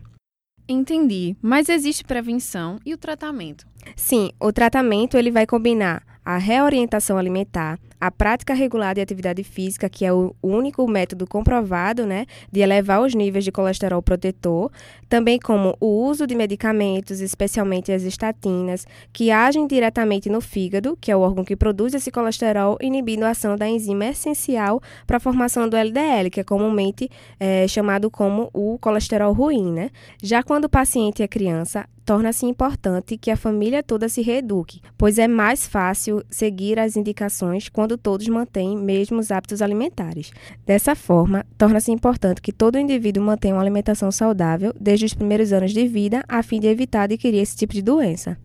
Entendi, 0.67 1.35
mas 1.41 1.67
existe 1.67 2.03
prevenção 2.03 2.79
e 2.85 2.93
o 2.93 2.97
tratamento? 2.97 3.65
Sim, 3.95 4.31
o 4.39 4.51
tratamento 4.51 5.17
ele 5.17 5.29
vai 5.29 5.45
combinar 5.45 6.03
a 6.23 6.37
reorientação 6.37 7.17
alimentar, 7.17 7.77
a 8.03 8.11
prática 8.11 8.53
regular 8.53 8.93
de 8.93 8.99
atividade 8.99 9.45
física, 9.45 9.87
que 9.87 10.03
é 10.03 10.11
o 10.11 10.35
único 10.43 10.85
método 10.85 11.25
comprovado 11.25 12.05
né, 12.05 12.25
de 12.51 12.59
elevar 12.59 13.01
os 13.01 13.15
níveis 13.15 13.45
de 13.45 13.51
colesterol 13.51 14.01
protetor, 14.01 14.69
também 15.07 15.39
como 15.39 15.77
o 15.79 16.03
uso 16.05 16.27
de 16.27 16.35
medicamentos, 16.35 17.21
especialmente 17.21 17.93
as 17.93 18.03
estatinas, 18.03 18.85
que 19.13 19.31
agem 19.31 19.65
diretamente 19.65 20.29
no 20.29 20.41
fígado, 20.41 20.97
que 20.99 21.11
é 21.11 21.15
o 21.15 21.21
órgão 21.21 21.45
que 21.45 21.55
produz 21.55 21.93
esse 21.93 22.11
colesterol, 22.11 22.77
inibindo 22.81 23.23
a 23.23 23.29
ação 23.29 23.55
da 23.55 23.69
enzima 23.69 24.07
essencial 24.07 24.81
para 25.07 25.15
a 25.15 25.21
formação 25.21 25.69
do 25.69 25.77
LDL, 25.77 26.29
que 26.29 26.41
é 26.41 26.43
comumente 26.43 27.09
é, 27.39 27.65
chamado 27.69 28.11
como 28.11 28.49
o 28.53 28.77
colesterol 28.79 29.31
ruim. 29.31 29.71
Né? 29.71 29.91
Já 30.21 30.43
quando 30.43 30.65
o 30.65 30.69
paciente 30.69 31.23
é 31.23 31.27
criança, 31.27 31.87
torna-se 32.05 32.45
importante 32.45 33.17
que 33.17 33.31
a 33.31 33.37
família 33.37 33.81
toda 33.81 34.09
se 34.09 34.21
reeduque, 34.21 34.81
pois 34.97 35.17
é 35.17 35.27
mais 35.27 35.67
fácil 35.67 36.23
seguir 36.29 36.79
as 36.79 36.95
indicações 36.95 37.69
quando 37.69 37.92
todos 37.97 38.27
mantêm 38.27 38.77
mesmos 38.77 39.31
hábitos 39.31 39.61
alimentares. 39.61 40.31
Dessa 40.65 40.95
forma, 40.95 41.45
torna-se 41.57 41.91
importante 41.91 42.41
que 42.41 42.51
todo 42.51 42.79
indivíduo 42.79 43.23
mantenha 43.23 43.55
uma 43.55 43.61
alimentação 43.61 44.11
saudável 44.11 44.73
desde 44.79 45.05
os 45.05 45.13
primeiros 45.13 45.53
anos 45.53 45.71
de 45.71 45.87
vida, 45.87 46.23
a 46.27 46.41
fim 46.43 46.59
de 46.59 46.67
evitar 46.67 47.03
adquirir 47.03 47.39
esse 47.39 47.55
tipo 47.55 47.73
de 47.73 47.81
doença. 47.81 48.37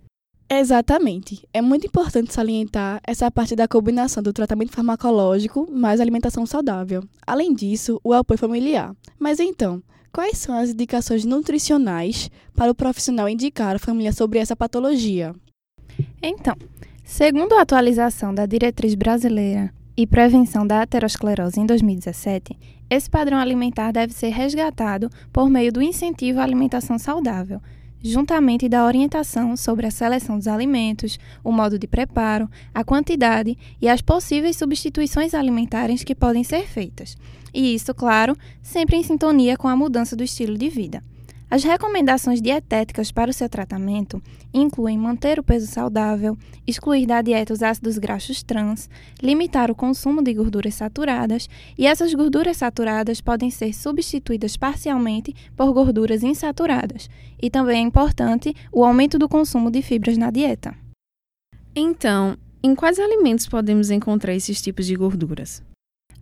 Exatamente. 0.50 1.47
É 1.52 1.61
muito 1.61 1.87
importante 1.87 2.33
salientar 2.33 3.00
essa 3.07 3.31
parte 3.31 3.55
da 3.55 3.69
combinação 3.69 4.23
do 4.23 4.33
tratamento 4.33 4.73
farmacológico 4.73 5.71
mais 5.71 6.00
alimentação 6.00 6.47
saudável. 6.47 7.02
Além 7.26 7.55
disso, 7.55 8.00
o 8.02 8.14
apoio 8.14 8.38
familiar. 8.38 8.95
Mas 9.19 9.40
então, 9.40 9.83
Quais 10.12 10.38
são 10.38 10.57
as 10.57 10.71
indicações 10.71 11.25
nutricionais 11.25 12.31
para 12.55 12.71
o 12.71 12.75
profissional 12.75 13.28
indicar 13.28 13.76
a 13.76 13.78
família 13.78 14.12
sobre 14.12 14.38
essa 14.38 14.57
patologia? 14.57 15.35
Então, 16.23 16.57
segundo 17.09 17.55
a 17.55 17.62
atualização 17.62 18.35
da 18.35 18.45
Diretriz 18.45 18.95
Brasileira 18.95 19.73
e 19.97 20.07
Prevenção 20.07 20.67
da 20.67 20.83
Aterosclerose 20.83 21.59
em 21.59 21.65
2017, 21.65 22.55
esse 22.91 23.09
padrão 23.09 23.38
alimentar 23.38 23.93
deve 23.93 24.12
ser 24.12 24.29
resgatado 24.29 25.09
por 25.33 25.49
meio 25.49 25.73
do 25.73 25.81
incentivo 25.81 26.38
à 26.38 26.43
alimentação 26.43 26.99
saudável, 26.99 27.62
juntamente 28.03 28.69
da 28.69 28.85
orientação 28.85 29.57
sobre 29.57 29.87
a 29.87 29.91
seleção 29.91 30.37
dos 30.37 30.47
alimentos, 30.47 31.19
o 31.43 31.50
modo 31.50 31.79
de 31.79 31.87
preparo, 31.88 32.47
a 32.75 32.85
quantidade 32.85 33.57
e 33.81 33.88
as 33.88 34.03
possíveis 34.03 34.59
substituições 34.59 35.33
alimentares 35.33 36.05
que 36.05 36.15
podem 36.15 36.45
ser 36.45 36.69
feitas. 36.69 37.17
E 37.55 37.75
isso, 37.75 37.95
claro, 37.95 38.37
sempre 38.61 38.97
em 38.97 39.03
sintonia 39.03 39.57
com 39.57 39.67
a 39.67 39.75
mudança 39.75 40.15
do 40.15 40.23
estilo 40.23 40.59
de 40.59 40.69
vida. 40.69 41.03
As 41.50 41.64
recomendações 41.64 42.43
dietéticas 42.43 43.11
para 43.11 43.31
o 43.31 43.33
seu 43.33 43.49
tratamento 43.49 44.23
incluem 44.52 44.99
manter 44.99 45.38
o 45.38 45.43
peso 45.43 45.67
saudável, 45.67 46.37
excluir 46.67 47.07
da 47.07 47.23
dieta 47.23 47.55
os 47.55 47.62
ácidos 47.62 47.97
graxos 47.97 48.43
trans, 48.43 48.88
limitar 49.23 49.71
o 49.71 49.75
consumo 49.75 50.23
de 50.23 50.35
gorduras 50.35 50.75
saturadas, 50.75 51.49
e 51.78 51.87
essas 51.87 52.12
gorduras 52.12 52.59
saturadas 52.59 53.23
podem 53.23 53.50
ser 53.50 53.73
substituídas 53.73 54.59
parcialmente 54.59 55.35
por 55.57 55.73
gorduras 55.73 56.23
insaturadas. 56.23 57.09
E 57.40 57.49
também 57.49 57.78
é 57.78 57.87
importante 57.87 58.55
o 58.71 58.85
aumento 58.85 59.19
do 59.19 59.28
consumo 59.28 59.71
de 59.71 59.81
fibras 59.81 60.19
na 60.19 60.31
dieta. 60.31 60.76
Então, 61.75 62.37
em 62.62 62.75
quais 62.75 62.99
alimentos 62.99 63.47
podemos 63.47 63.90
encontrar 63.90 64.35
esses 64.35 64.61
tipos 64.61 64.85
de 64.85 64.95
gorduras? 64.95 65.62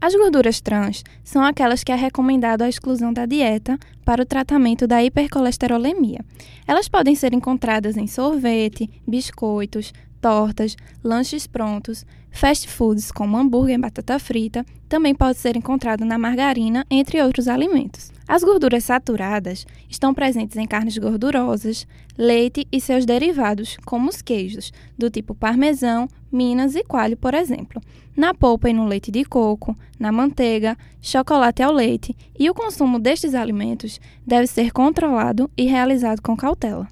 As 0.01 0.15
gorduras 0.15 0.61
trans 0.61 1.03
são 1.25 1.43
aquelas 1.43 1.83
que 1.83 1.91
é 1.91 1.95
recomendado 1.95 2.63
a 2.63 2.69
exclusão 2.69 3.13
da 3.13 3.25
dieta 3.25 3.79
para 4.05 4.23
o 4.23 4.27
tratamento 4.27 4.87
da 4.87 5.03
hipercolesterolemia. 5.03 6.21
Elas 6.67 6.89
podem 6.89 7.15
ser 7.15 7.33
encontradas 7.33 7.97
em 7.97 8.07
sorvete, 8.07 8.91
biscoitos, 9.07 9.93
tortas, 10.21 10.77
lanches 11.03 11.47
prontos, 11.47 12.05
fast 12.37 12.69
foods 12.69 13.11
como 13.11 13.39
hambúrguer 13.39 13.77
e 13.77 13.79
batata 13.79 14.19
frita, 14.19 14.65
também 14.89 15.15
pode 15.15 15.39
ser 15.39 15.57
encontrado 15.57 16.05
na 16.05 16.19
margarina, 16.19 16.85
entre 16.91 17.21
outros 17.23 17.49
alimentos. 17.49 18.13
As 18.29 18.45
gorduras 18.45 18.85
saturadas 18.85 19.67
estão 19.89 20.13
presentes 20.13 20.57
em 20.59 20.67
carnes 20.67 20.99
gordurosas, 20.99 21.87
leite 22.17 22.69
e 22.71 22.79
seus 22.79 23.07
derivados, 23.07 23.79
como 23.87 24.11
os 24.11 24.21
queijos, 24.21 24.71
do 24.99 25.09
tipo 25.09 25.35
parmesão, 25.35 26.09
minas 26.31 26.75
e 26.75 26.85
coalho, 26.85 27.17
por 27.17 27.33
exemplo, 27.33 27.81
na 28.15 28.35
polpa 28.35 28.69
e 28.69 28.73
no 28.75 28.87
leite 28.87 29.11
de 29.11 29.25
coco, 29.25 29.75
na 29.99 30.13
manteiga, 30.13 30.77
chocolate 31.01 31.63
ao 31.63 31.73
leite, 31.73 32.15
e 32.39 32.51
o 32.51 32.55
consumo 32.55 32.99
destes 32.99 33.35
alimentos 33.35 33.99
deve 34.27 34.47
ser 34.47 34.73
controlado 34.73 35.51
e 35.57 35.65
realizado 35.65 36.21
com 36.21 36.37
cautela. 36.37 36.87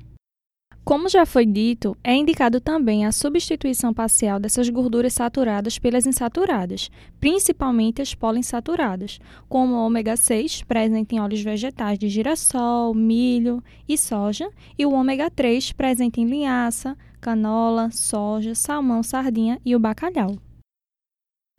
Como 0.85 1.09
já 1.09 1.25
foi 1.25 1.47
dito, 1.47 1.97
é 2.05 2.15
indicado 2.15 2.61
também 2.61 3.07
a 3.07 3.13
substituição 3.13 3.95
parcial 3.95 4.39
dessas 4.39 4.69
gorduras 4.69 5.15
saturadas 5.15 5.79
pelas 5.79 6.07
insaturadas, 6.07 6.91
principalmente 7.19 8.03
as 8.03 8.15
poliinsaturadas, 8.15 9.19
como 9.49 9.73
o 9.73 9.87
ômega 9.87 10.15
6, 10.15 10.63
presente 10.65 11.15
em 11.15 11.21
óleos 11.21 11.41
vegetais 11.41 11.99
de 11.99 12.11
girassol, 12.11 12.93
milho 12.93 13.65
e 13.89 13.97
soja, 13.97 14.51
e 14.79 14.85
o 14.85 14.93
ômega 14.93 15.31
3, 15.31 15.73
presente 15.73 16.21
em 16.21 16.27
linhaça, 16.27 16.95
canola, 17.19 17.91
soja, 17.91 18.55
salmão, 18.55 19.03
sardinha 19.03 19.59
e 19.65 19.75
o 19.75 19.81
bacalhau. 19.81 20.37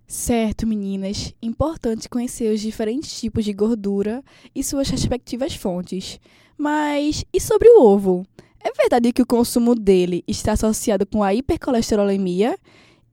Certo, 0.06 0.68
meninas. 0.68 1.34
Importante 1.42 2.08
conhecer 2.08 2.54
os 2.54 2.62
diferentes 2.62 3.20
tipos 3.20 3.44
de 3.44 3.54
gordura 3.54 4.24
e 4.54 4.64
suas 4.64 4.88
respectivas 4.88 5.56
fontes. 5.56 6.20
Mas 6.56 7.26
e 7.34 7.42
sobre 7.42 7.68
o 7.70 7.82
ovo? 7.82 8.24
É 8.66 8.72
verdade 8.76 9.14
que 9.14 9.22
o 9.22 9.28
consumo 9.28 9.76
dele 9.76 10.24
está 10.28 10.54
associado 10.54 11.06
com 11.06 11.22
a 11.22 11.32
hipercolesterolemia 11.32 12.58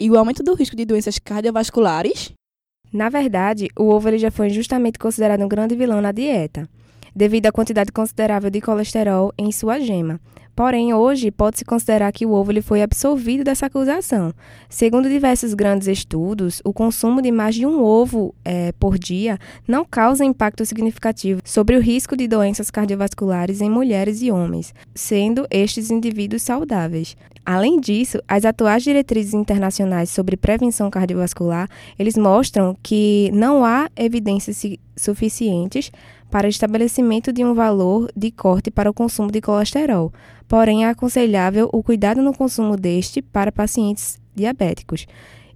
e 0.01 0.11
o 0.11 0.17
aumento 0.17 0.43
do 0.43 0.55
risco 0.55 0.75
de 0.75 0.87
doenças 0.87 1.19
cardiovasculares? 1.19 2.33
Na 2.91 3.11
verdade, 3.11 3.69
o 3.79 3.91
ovo 3.91 4.09
ele 4.09 4.17
já 4.17 4.31
foi 4.31 4.49
justamente 4.49 4.99
considerado 4.99 5.43
um 5.43 5.49
grande 5.49 5.77
vilão 5.77 6.01
na 6.01 6.11
dieta, 6.11 6.67
devido 7.15 7.49
à 7.49 7.53
quantidade 7.53 7.93
considerável 7.93 8.49
de 8.49 8.63
colesterol 8.63 9.31
em 9.37 9.53
sua 9.53 9.79
gema. 9.79 10.19
Porém, 10.55 10.93
hoje 10.93 11.31
pode-se 11.31 11.65
considerar 11.65 12.13
que 12.13 12.27
o 12.27 12.33
ovo 12.33 12.53
ele 12.53 12.61
foi 12.61 12.83
absolvido 12.83 13.43
dessa 13.43 13.67
acusação. 13.67 14.33
Segundo 14.69 15.09
diversos 15.09 15.55
grandes 15.55 15.89
estudos, 15.89 16.61
o 16.65 16.73
consumo 16.73 17.23
de 17.23 17.33
mais 17.33 17.55
de 17.55 17.65
um 17.65 17.83
ovo 17.83 18.35
é, 18.45 18.73
por 18.73 18.99
dia 18.99 19.39
não 19.67 19.85
causa 19.85 20.25
impacto 20.25 20.65
significativo 20.67 21.41
sobre 21.45 21.77
o 21.77 21.81
risco 21.81 22.17
de 22.17 22.29
doenças 22.29 22.71
cardiovasculares 22.71 23.61
em 23.61 23.71
mulheres 23.71 24.21
e 24.21 24.31
homens, 24.31 24.75
sendo 24.95 25.47
estes 25.51 25.91
indivíduos 25.91 26.43
saudáveis. 26.43 27.17
Além 27.45 27.81
disso, 27.81 28.19
as 28.29 28.45
atuais 28.45 28.85
diretrizes 28.85 29.35
internacionais 29.35 30.11
sobre 30.11 30.37
prevenção 30.37 30.89
cardiovascular, 30.91 31.69
eles 31.99 32.17
mostram 32.17 32.77
que 32.81 33.31
não 33.33 33.65
há 33.65 33.91
evidências 33.97 34.63
suficientes 34.97 35.91
para 36.33 36.49
estabelecimento 36.49 37.31
de 37.31 37.45
um 37.45 37.53
valor 37.53 38.11
de 38.17 38.31
corte 38.31 38.71
para 38.71 38.91
o 38.91 38.95
consumo 38.95 39.31
de 39.31 39.43
colesterol, 39.43 40.11
porém 40.49 40.87
é 40.87 40.89
aconselhável 40.89 41.69
o 41.71 41.83
cuidado 41.83 42.23
no 42.23 42.33
consumo 42.33 42.75
deste 42.75 43.21
para 43.21 43.53
pacientes 43.53 44.19
diabéticos 44.35 45.07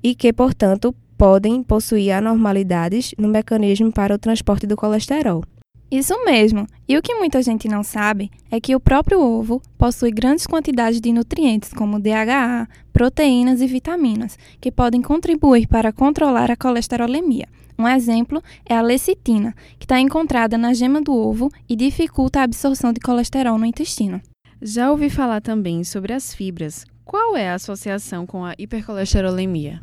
e 0.03 0.15
que, 0.15 0.31
portanto, 0.35 0.95
podem 1.17 1.63
possuir 1.63 2.13
anormalidades 2.13 3.15
no 3.17 3.27
mecanismo 3.27 3.91
para 3.91 4.15
o 4.15 4.19
transporte 4.19 4.67
do 4.67 4.77
colesterol. 4.77 5.43
Isso 5.91 6.15
mesmo. 6.27 6.67
E 6.87 6.99
o 6.99 7.01
que 7.01 7.15
muita 7.15 7.41
gente 7.43 7.69
não 7.69 7.83
sabe 7.83 8.31
é 8.51 8.61
que 8.61 8.77
o 8.77 8.81
próprio 8.81 9.19
ovo 9.19 9.63
possui 9.79 10.11
grandes 10.11 10.47
quantidades 10.47 11.01
de 11.01 11.11
nutrientes 11.11 11.73
como 11.73 11.99
DHA, 11.99 12.69
proteínas 12.93 13.63
e 13.63 13.67
vitaminas, 13.67 14.39
que 14.61 14.71
podem 14.71 15.01
contribuir 15.01 15.67
para 15.69 15.91
controlar 15.91 16.51
a 16.51 16.57
colesterolemia. 16.57 17.49
Um 17.79 17.87
exemplo 17.87 18.43
é 18.65 18.77
a 18.77 18.81
lecitina, 18.81 19.55
que 19.79 19.85
está 19.85 20.01
encontrada 20.01 20.57
na 20.57 20.73
gema 20.73 21.01
do 21.03 21.15
ovo 21.15 21.51
e 21.69 21.77
dificulta 21.77 22.41
a 22.41 22.45
absorção 22.45 22.93
de 22.93 23.01
colesterol 23.01 23.59
no 23.59 23.67
intestino. 23.67 24.21
Já 24.63 24.91
ouvi 24.91 25.11
falar 25.11 25.43
também 25.43 25.85
sobre 25.85 26.15
as 26.15 26.35
fibras. 26.35 26.87
Qual 27.05 27.37
é 27.37 27.51
a 27.51 27.55
associação 27.55 28.27
com 28.27 28.45
a 28.45 28.55
hipercolesterolemia? 28.59 29.83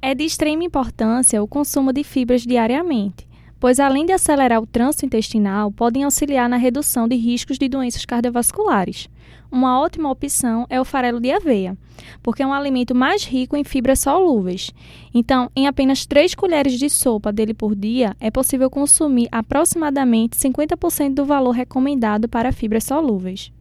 É 0.00 0.14
de 0.14 0.24
extrema 0.24 0.64
importância 0.64 1.42
o 1.42 1.48
consumo 1.48 1.92
de 1.92 2.04
fibras 2.04 2.42
diariamente, 2.42 3.26
pois 3.58 3.80
além 3.80 4.04
de 4.04 4.12
acelerar 4.12 4.60
o 4.60 4.66
trânsito 4.66 5.06
intestinal, 5.06 5.72
podem 5.72 6.04
auxiliar 6.04 6.48
na 6.48 6.56
redução 6.56 7.08
de 7.08 7.16
riscos 7.16 7.58
de 7.58 7.68
doenças 7.68 8.04
cardiovasculares. 8.04 9.08
Uma 9.52 9.78
ótima 9.78 10.10
opção 10.10 10.66
é 10.70 10.80
o 10.80 10.84
farelo 10.84 11.20
de 11.20 11.30
aveia, 11.30 11.76
porque 12.22 12.42
é 12.42 12.46
um 12.46 12.54
alimento 12.54 12.94
mais 12.94 13.22
rico 13.22 13.54
em 13.54 13.62
fibras 13.62 13.98
solúveis. 14.00 14.72
Então, 15.12 15.50
em 15.54 15.66
apenas 15.66 16.06
3 16.06 16.34
colheres 16.34 16.78
de 16.78 16.88
sopa 16.88 17.30
dele 17.30 17.52
por 17.52 17.76
dia, 17.76 18.16
é 18.18 18.30
possível 18.30 18.70
consumir 18.70 19.28
aproximadamente 19.30 20.38
50% 20.38 21.12
do 21.12 21.26
valor 21.26 21.50
recomendado 21.50 22.30
para 22.30 22.50
fibras 22.50 22.84
solúveis. 22.84 23.52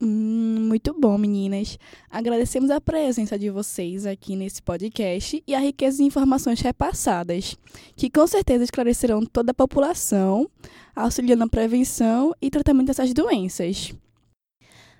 Hum, 0.00 0.68
muito 0.68 0.94
bom, 0.96 1.18
meninas. 1.18 1.76
Agradecemos 2.08 2.70
a 2.70 2.80
presença 2.80 3.36
de 3.36 3.50
vocês 3.50 4.06
aqui 4.06 4.36
nesse 4.36 4.62
podcast 4.62 5.42
e 5.44 5.54
a 5.56 5.58
riqueza 5.58 5.96
de 5.96 6.04
informações 6.04 6.60
repassadas, 6.60 7.56
que 7.96 8.08
com 8.08 8.28
certeza 8.28 8.62
esclarecerão 8.62 9.26
toda 9.26 9.50
a 9.50 9.54
população, 9.54 10.48
auxiliando 10.94 11.40
na 11.40 11.48
prevenção 11.48 12.32
e 12.40 12.48
tratamento 12.48 12.86
dessas 12.86 13.12
doenças. 13.12 13.92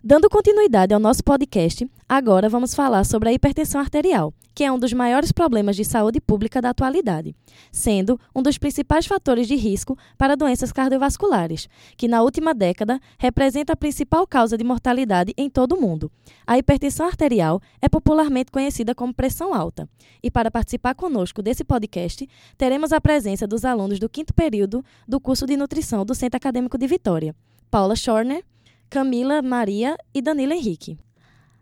Dando 0.08 0.30
continuidade 0.30 0.94
ao 0.94 1.00
nosso 1.00 1.24
podcast, 1.24 1.84
agora 2.08 2.48
vamos 2.48 2.76
falar 2.76 3.02
sobre 3.02 3.28
a 3.28 3.32
hipertensão 3.32 3.80
arterial, 3.80 4.32
que 4.54 4.62
é 4.62 4.70
um 4.70 4.78
dos 4.78 4.92
maiores 4.92 5.32
problemas 5.32 5.74
de 5.74 5.84
saúde 5.84 6.20
pública 6.20 6.62
da 6.62 6.70
atualidade, 6.70 7.34
sendo 7.72 8.16
um 8.32 8.40
dos 8.40 8.56
principais 8.56 9.04
fatores 9.04 9.48
de 9.48 9.56
risco 9.56 9.98
para 10.16 10.36
doenças 10.36 10.70
cardiovasculares, 10.70 11.68
que 11.96 12.06
na 12.06 12.22
última 12.22 12.54
década 12.54 13.00
representa 13.18 13.72
a 13.72 13.76
principal 13.76 14.24
causa 14.28 14.56
de 14.56 14.62
mortalidade 14.62 15.34
em 15.36 15.50
todo 15.50 15.72
o 15.74 15.80
mundo. 15.80 16.08
A 16.46 16.56
hipertensão 16.56 17.04
arterial 17.04 17.60
é 17.82 17.88
popularmente 17.88 18.52
conhecida 18.52 18.94
como 18.94 19.12
pressão 19.12 19.52
alta. 19.52 19.88
E 20.22 20.30
para 20.30 20.52
participar 20.52 20.94
conosco 20.94 21.42
desse 21.42 21.64
podcast, 21.64 22.28
teremos 22.56 22.92
a 22.92 23.00
presença 23.00 23.44
dos 23.44 23.64
alunos 23.64 23.98
do 23.98 24.08
quinto 24.08 24.32
período 24.32 24.84
do 25.08 25.18
curso 25.18 25.46
de 25.46 25.56
nutrição 25.56 26.04
do 26.04 26.14
Centro 26.14 26.36
Acadêmico 26.36 26.78
de 26.78 26.86
Vitória, 26.86 27.34
Paula 27.72 27.96
Schorner, 27.96 28.44
Camila 28.88 29.42
Maria 29.42 29.96
e 30.14 30.22
Danilo 30.22 30.52
Henrique. 30.52 30.98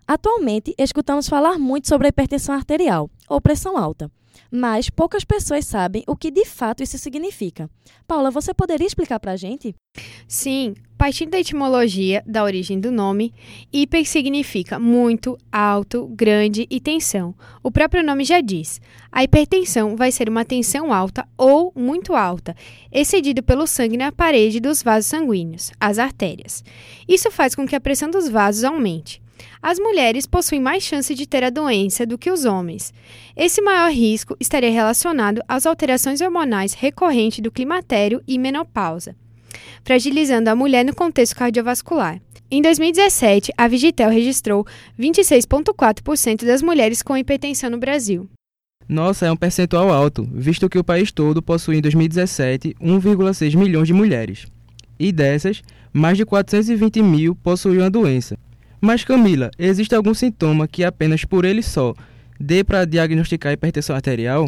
Atualmente, 0.07 0.75
escutamos 0.77 1.29
falar 1.29 1.59
muito 1.59 1.89
sobre 1.89 2.07
a 2.07 2.11
hipertensão 2.11 2.55
arterial, 2.55 3.11
ou 3.29 3.41
pressão 3.41 3.79
alta, 3.79 4.11
mas 4.51 4.91
poucas 4.91 5.25
pessoas 5.25 5.67
sabem 5.67 6.05
o 6.07 6.17
que 6.17 6.31
de 6.31 6.45
fato 6.45 6.83
isso 6.83 6.99
significa. 6.99 7.69
Paula, 8.07 8.31
você 8.31 8.53
poderia 8.53 8.87
explicar 8.87 9.19
para 9.19 9.33
a 9.33 9.37
gente? 9.37 9.75
Sim, 10.27 10.75
partindo 10.99 11.31
da 11.31 11.39
etimologia 11.39 12.23
da 12.27 12.43
origem 12.43 12.81
do 12.81 12.91
nome, 12.91 13.33
hiper 13.73 14.07
significa 14.07 14.79
muito, 14.79 15.39
alto, 15.53 16.07
grande 16.09 16.67
e 16.71 16.81
tensão. 16.81 17.35
O 17.63 17.71
próprio 17.71 18.03
nome 18.03 18.25
já 18.25 18.41
diz. 18.41 18.81
A 19.11 19.23
hipertensão 19.23 19.97
vai 19.97 20.11
ser 20.11 20.29
uma 20.29 20.45
tensão 20.45 20.93
alta 20.93 21.27
ou 21.37 21.73
muito 21.77 22.15
alta, 22.15 22.57
excedido 22.91 23.43
pelo 23.43 23.67
sangue 23.67 23.97
na 23.97 24.11
parede 24.11 24.61
dos 24.61 24.83
vasos 24.83 25.11
sanguíneos, 25.11 25.71
as 25.79 25.99
artérias. 25.99 26.65
Isso 27.09 27.31
faz 27.31 27.55
com 27.55 27.67
que 27.67 27.77
a 27.77 27.81
pressão 27.81 28.11
dos 28.11 28.29
vasos 28.29 28.65
aumente. 28.65 29.24
As 29.63 29.79
mulheres 29.79 30.27
possuem 30.27 30.61
mais 30.61 30.83
chance 30.83 31.15
de 31.15 31.27
ter 31.27 31.43
a 31.43 31.51
doença 31.51 32.05
do 32.07 32.19
que 32.19 32.31
os 32.31 32.45
homens. 32.45 32.93
Esse 33.37 33.63
maior 33.63 33.91
risco 33.91 34.37
estaria 34.39 34.71
relacionado 34.71 35.41
às 35.49 35.67
alterações 35.67 36.21
hormonais 36.21 36.75
recorrentes 36.75 37.41
do 37.41 37.51
climatério 37.51 38.23
e 38.27 38.39
menopausa, 38.39 39.17
fragilizando 39.83 40.51
a 40.51 40.55
mulher 40.55 40.85
no 40.85 40.95
contexto 40.95 41.37
cardiovascular. 41.37 42.21
Em 42.51 42.63
2017, 42.63 43.53
a 43.57 43.67
Vigitel 43.67 44.11
registrou 44.11 44.67
26,4% 44.99 46.45
das 46.45 46.63
mulheres 46.63 47.03
com 47.03 47.17
hipertensão 47.17 47.71
no 47.71 47.79
Brasil. 47.79 48.29
Nossa, 48.89 49.27
é 49.27 49.33
um 49.33 49.37
percentual 49.37 49.91
alto, 49.91 50.29
visto 50.31 50.69
que 50.69 50.79
o 50.79 50.85
país 50.85 51.11
todo 51.11 51.43
possui 51.43 51.79
em 51.79 51.81
2017 51.81 52.77
1,6 52.81 53.57
milhões 53.57 53.89
de 53.89 53.95
mulheres. 53.95 54.47
E 54.99 55.11
dessas, 55.11 55.63
mais 55.93 56.19
de 56.19 56.27
420 56.27 57.03
mil 57.03 57.35
possuíam 57.35 57.87
a 57.87 57.89
doença. 57.89 58.39
Mas 58.85 59.03
Camila, 59.03 59.51
existe 59.59 59.95
algum 59.95 60.13
sintoma 60.13 60.69
que 60.69 60.85
apenas 60.85 61.25
por 61.25 61.47
ele 61.47 61.63
só 61.63 61.95
dê 62.39 62.63
para 62.63 62.85
diagnosticar 62.85 63.51
hipertensão 63.51 63.97
arterial? 63.97 64.47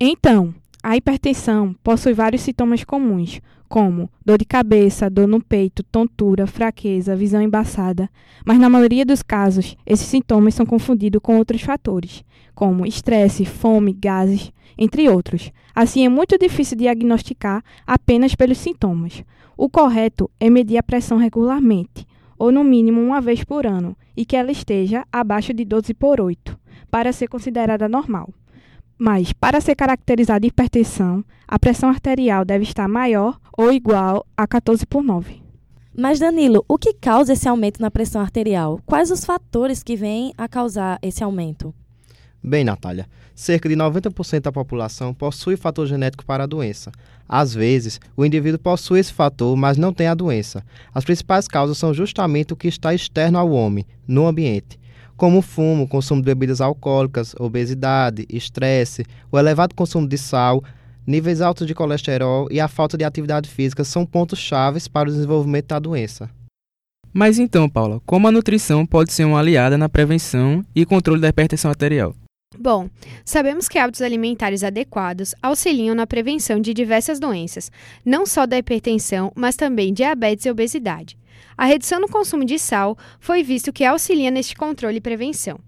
Então, 0.00 0.52
a 0.82 0.96
hipertensão 0.96 1.72
possui 1.80 2.12
vários 2.12 2.42
sintomas 2.42 2.82
comuns, 2.82 3.40
como 3.68 4.10
dor 4.26 4.38
de 4.38 4.44
cabeça, 4.44 5.08
dor 5.08 5.28
no 5.28 5.40
peito, 5.40 5.84
tontura, 5.84 6.48
fraqueza, 6.48 7.14
visão 7.14 7.40
embaçada, 7.40 8.10
mas 8.44 8.58
na 8.58 8.68
maioria 8.68 9.06
dos 9.06 9.22
casos, 9.22 9.76
esses 9.86 10.08
sintomas 10.08 10.56
são 10.56 10.66
confundidos 10.66 11.20
com 11.22 11.38
outros 11.38 11.62
fatores, 11.62 12.24
como 12.56 12.84
estresse, 12.84 13.44
fome, 13.44 13.92
gases, 13.92 14.50
entre 14.76 15.08
outros. 15.08 15.52
Assim, 15.72 16.04
é 16.04 16.08
muito 16.08 16.36
difícil 16.36 16.76
diagnosticar 16.76 17.62
apenas 17.86 18.34
pelos 18.34 18.58
sintomas. 18.58 19.22
O 19.56 19.70
correto 19.70 20.28
é 20.40 20.50
medir 20.50 20.76
a 20.76 20.82
pressão 20.82 21.18
regularmente, 21.18 22.09
ou 22.40 22.50
no 22.50 22.64
mínimo 22.64 23.02
uma 23.02 23.20
vez 23.20 23.44
por 23.44 23.66
ano, 23.66 23.94
e 24.16 24.24
que 24.24 24.34
ela 24.34 24.50
esteja 24.50 25.04
abaixo 25.12 25.52
de 25.52 25.62
12 25.62 25.92
por 25.92 26.22
8, 26.22 26.58
para 26.90 27.12
ser 27.12 27.28
considerada 27.28 27.86
normal. 27.86 28.30
Mas, 28.98 29.30
para 29.30 29.60
ser 29.60 29.74
caracterizada 29.74 30.46
hipertensão, 30.46 31.22
a 31.46 31.58
pressão 31.58 31.90
arterial 31.90 32.42
deve 32.42 32.64
estar 32.64 32.88
maior 32.88 33.38
ou 33.56 33.70
igual 33.70 34.26
a 34.34 34.46
14 34.46 34.86
por 34.86 35.02
9. 35.02 35.42
Mas, 35.94 36.18
Danilo, 36.18 36.64
o 36.66 36.78
que 36.78 36.94
causa 36.94 37.34
esse 37.34 37.46
aumento 37.46 37.78
na 37.78 37.90
pressão 37.90 38.22
arterial? 38.22 38.80
Quais 38.86 39.10
os 39.10 39.22
fatores 39.22 39.82
que 39.82 39.94
vêm 39.94 40.32
a 40.38 40.48
causar 40.48 40.98
esse 41.02 41.22
aumento? 41.22 41.74
Bem, 42.42 42.64
Natália, 42.64 43.06
cerca 43.34 43.68
de 43.68 43.74
90% 43.76 44.40
da 44.40 44.52
população 44.52 45.12
possui 45.12 45.56
fator 45.56 45.86
genético 45.86 46.24
para 46.24 46.44
a 46.44 46.46
doença. 46.46 46.90
Às 47.28 47.54
vezes, 47.54 48.00
o 48.16 48.24
indivíduo 48.24 48.58
possui 48.58 48.98
esse 48.98 49.12
fator, 49.12 49.54
mas 49.56 49.76
não 49.76 49.92
tem 49.92 50.06
a 50.06 50.14
doença. 50.14 50.64
As 50.94 51.04
principais 51.04 51.46
causas 51.46 51.76
são 51.76 51.92
justamente 51.92 52.52
o 52.52 52.56
que 52.56 52.66
está 52.66 52.94
externo 52.94 53.38
ao 53.38 53.50
homem, 53.50 53.86
no 54.08 54.26
ambiente, 54.26 54.80
como 55.18 55.42
fumo, 55.42 55.86
consumo 55.86 56.22
de 56.22 56.26
bebidas 56.26 56.62
alcoólicas, 56.62 57.34
obesidade, 57.38 58.26
estresse, 58.30 59.04
o 59.30 59.38
elevado 59.38 59.74
consumo 59.74 60.08
de 60.08 60.16
sal, 60.16 60.64
níveis 61.06 61.42
altos 61.42 61.66
de 61.66 61.74
colesterol 61.74 62.48
e 62.50 62.58
a 62.58 62.68
falta 62.68 62.96
de 62.96 63.04
atividade 63.04 63.50
física 63.50 63.84
são 63.84 64.06
pontos 64.06 64.38
chaves 64.38 64.88
para 64.88 65.10
o 65.10 65.12
desenvolvimento 65.12 65.66
da 65.66 65.78
doença. 65.78 66.30
Mas 67.12 67.38
então, 67.38 67.68
Paula, 67.68 68.00
como 68.06 68.28
a 68.28 68.32
nutrição 68.32 68.86
pode 68.86 69.12
ser 69.12 69.24
uma 69.24 69.40
aliada 69.40 69.76
na 69.76 69.88
prevenção 69.88 70.64
e 70.74 70.86
controle 70.86 71.20
da 71.20 71.28
hipertensão 71.28 71.68
arterial? 71.68 72.14
Bom, 72.58 72.90
sabemos 73.24 73.68
que 73.68 73.78
hábitos 73.78 74.02
alimentares 74.02 74.64
adequados 74.64 75.36
auxiliam 75.40 75.94
na 75.94 76.04
prevenção 76.04 76.60
de 76.60 76.74
diversas 76.74 77.20
doenças, 77.20 77.70
não 78.04 78.26
só 78.26 78.44
da 78.44 78.58
hipertensão, 78.58 79.32
mas 79.36 79.54
também 79.54 79.94
diabetes 79.94 80.46
e 80.46 80.50
obesidade. 80.50 81.16
A 81.56 81.64
redução 81.64 82.00
no 82.00 82.08
consumo 82.08 82.44
de 82.44 82.58
sal 82.58 82.98
foi 83.20 83.44
visto 83.44 83.72
que 83.72 83.84
auxilia 83.84 84.32
neste 84.32 84.56
controle 84.56 84.96
e 84.96 85.00
prevenção. 85.00 85.60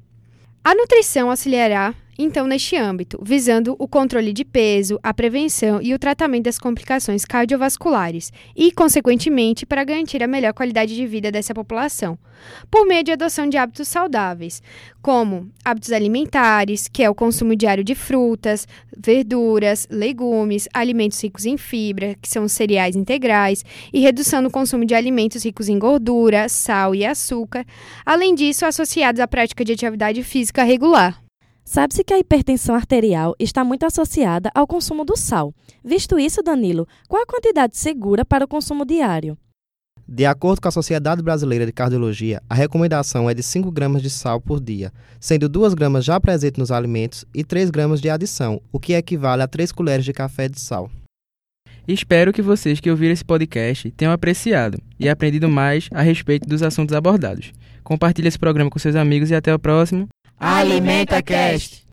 A 0.64 0.75
nutrição 0.75 1.31
auxiliará 1.31 1.95
então 2.18 2.46
neste 2.46 2.77
âmbito, 2.77 3.18
visando 3.22 3.75
o 3.79 3.88
controle 3.88 4.33
de 4.33 4.44
peso, 4.44 4.98
a 5.03 5.14
prevenção 5.14 5.81
e 5.81 5.94
o 5.94 5.98
tratamento 5.98 6.44
das 6.44 6.59
complicações 6.59 7.25
cardiovasculares 7.25 8.33
e, 8.55 8.70
consequentemente, 8.70 9.64
para 9.64 9.85
garantir 9.85 10.22
a 10.22 10.27
melhor 10.27 10.53
qualidade 10.53 10.94
de 10.94 11.07
vida 11.07 11.31
dessa 11.31 11.55
população, 11.55 12.18
por 12.70 12.87
meio 12.87 13.03
de 13.03 13.12
adoção 13.12 13.48
de 13.48 13.57
hábitos 13.57 13.88
saudáveis, 13.88 14.62
como 15.01 15.51
hábitos 15.64 15.92
alimentares, 15.92 16.87
que 16.87 17.03
é 17.03 17.09
o 17.09 17.14
consumo 17.14 17.57
diário 17.57 17.83
de 17.83 17.94
frutas, 17.94 18.68
verduras, 18.96 19.88
legumes, 19.90 20.68
alimentos 20.72 21.22
ricos 21.22 21.46
em 21.46 21.57
fibra, 21.57 22.14
que 22.20 22.29
são 22.29 22.44
os 22.44 22.53
cereais 22.53 22.94
integrais, 22.94 23.64
e 23.92 24.01
redução 24.01 24.42
no 24.42 24.51
consumo 24.51 24.85
de 24.85 24.94
alimentos 24.94 25.44
ricos 25.44 25.68
em 25.68 25.79
gordura, 25.79 26.48
sal 26.48 26.94
e 26.94 27.05
açúcar, 27.05 27.64
além 28.05 28.35
disso, 28.35 28.66
associados 28.66 29.20
à 29.20 29.27
prática 29.27 29.64
de 29.64 29.72
atividade 29.72 30.22
física 30.22 30.62
regular. 30.62 31.22
Sabe-se 31.64 32.03
que 32.03 32.12
a 32.12 32.18
hipertensão 32.18 32.75
arterial 32.75 33.35
está 33.38 33.64
muito 33.64 33.87
associada 33.87 34.51
ao 34.55 34.66
consumo 34.66 35.05
do 35.05 35.16
sal. 35.16 35.55
Visto 35.85 36.18
isso, 36.18 36.42
Danilo, 36.42 36.87
qual 37.09 37.22
a 37.22 37.27
quantidade 37.27 37.77
segura 37.77 38.25
para 38.25 38.44
o 38.44 38.48
consumo 38.48 38.85
diário? 38.85 39.38
De 40.07 40.27
acordo 40.27 40.61
com 40.61 40.68
a 40.68 40.72
Sociedade 40.72 41.22
Brasileira 41.22 41.64
de 41.64 41.72
Cardiologia, 41.72 42.42
a 42.51 42.55
recomendação 42.55 43.31
é 43.31 43.35
de 43.35 43.42
5 43.42 43.70
gramas 43.70 44.03
de 44.03 44.11
sal 44.11 44.40
por 44.40 44.61
dia, 44.61 44.92
sendo 45.20 45.48
2 45.48 45.75
gramas 45.75 46.05
já 46.05 46.20
presentes 46.20 46.59
nos 46.59 46.72
alimentos 46.72 47.25
e 47.33 47.44
3 47.44 47.70
gramas 47.70 48.01
de 48.01 48.11
adição, 48.11 48.61
o 48.72 48.81
que 48.81 48.92
equivale 48.92 49.42
a 49.42 49.48
3 49.48 49.70
colheres 49.72 50.05
de 50.05 50.12
café 50.12 50.48
de 50.48 50.61
sal. 50.61 50.90
Espero 51.87 52.33
que 52.33 52.42
vocês 52.42 52.79
que 52.79 52.90
ouviram 52.90 53.12
esse 53.12 53.25
podcast 53.25 53.90
tenham 53.92 54.12
apreciado 54.12 54.79
e 55.01 55.09
aprendido 55.09 55.48
mais 55.48 55.88
a 55.92 56.03
respeito 56.03 56.48
dos 56.48 56.62
assuntos 56.62 56.94
abordados. 56.94 57.53
Compartilhe 57.83 58.29
esse 58.29 58.38
programa 58.38 58.70
com 58.70 58.79
seus 58.79 58.94
amigos 58.94 59.31
e 59.31 59.35
até 59.35 59.55
o 59.55 59.59
próximo. 59.59 60.09
Alimenta 60.44 61.22
Cast. 61.22 61.87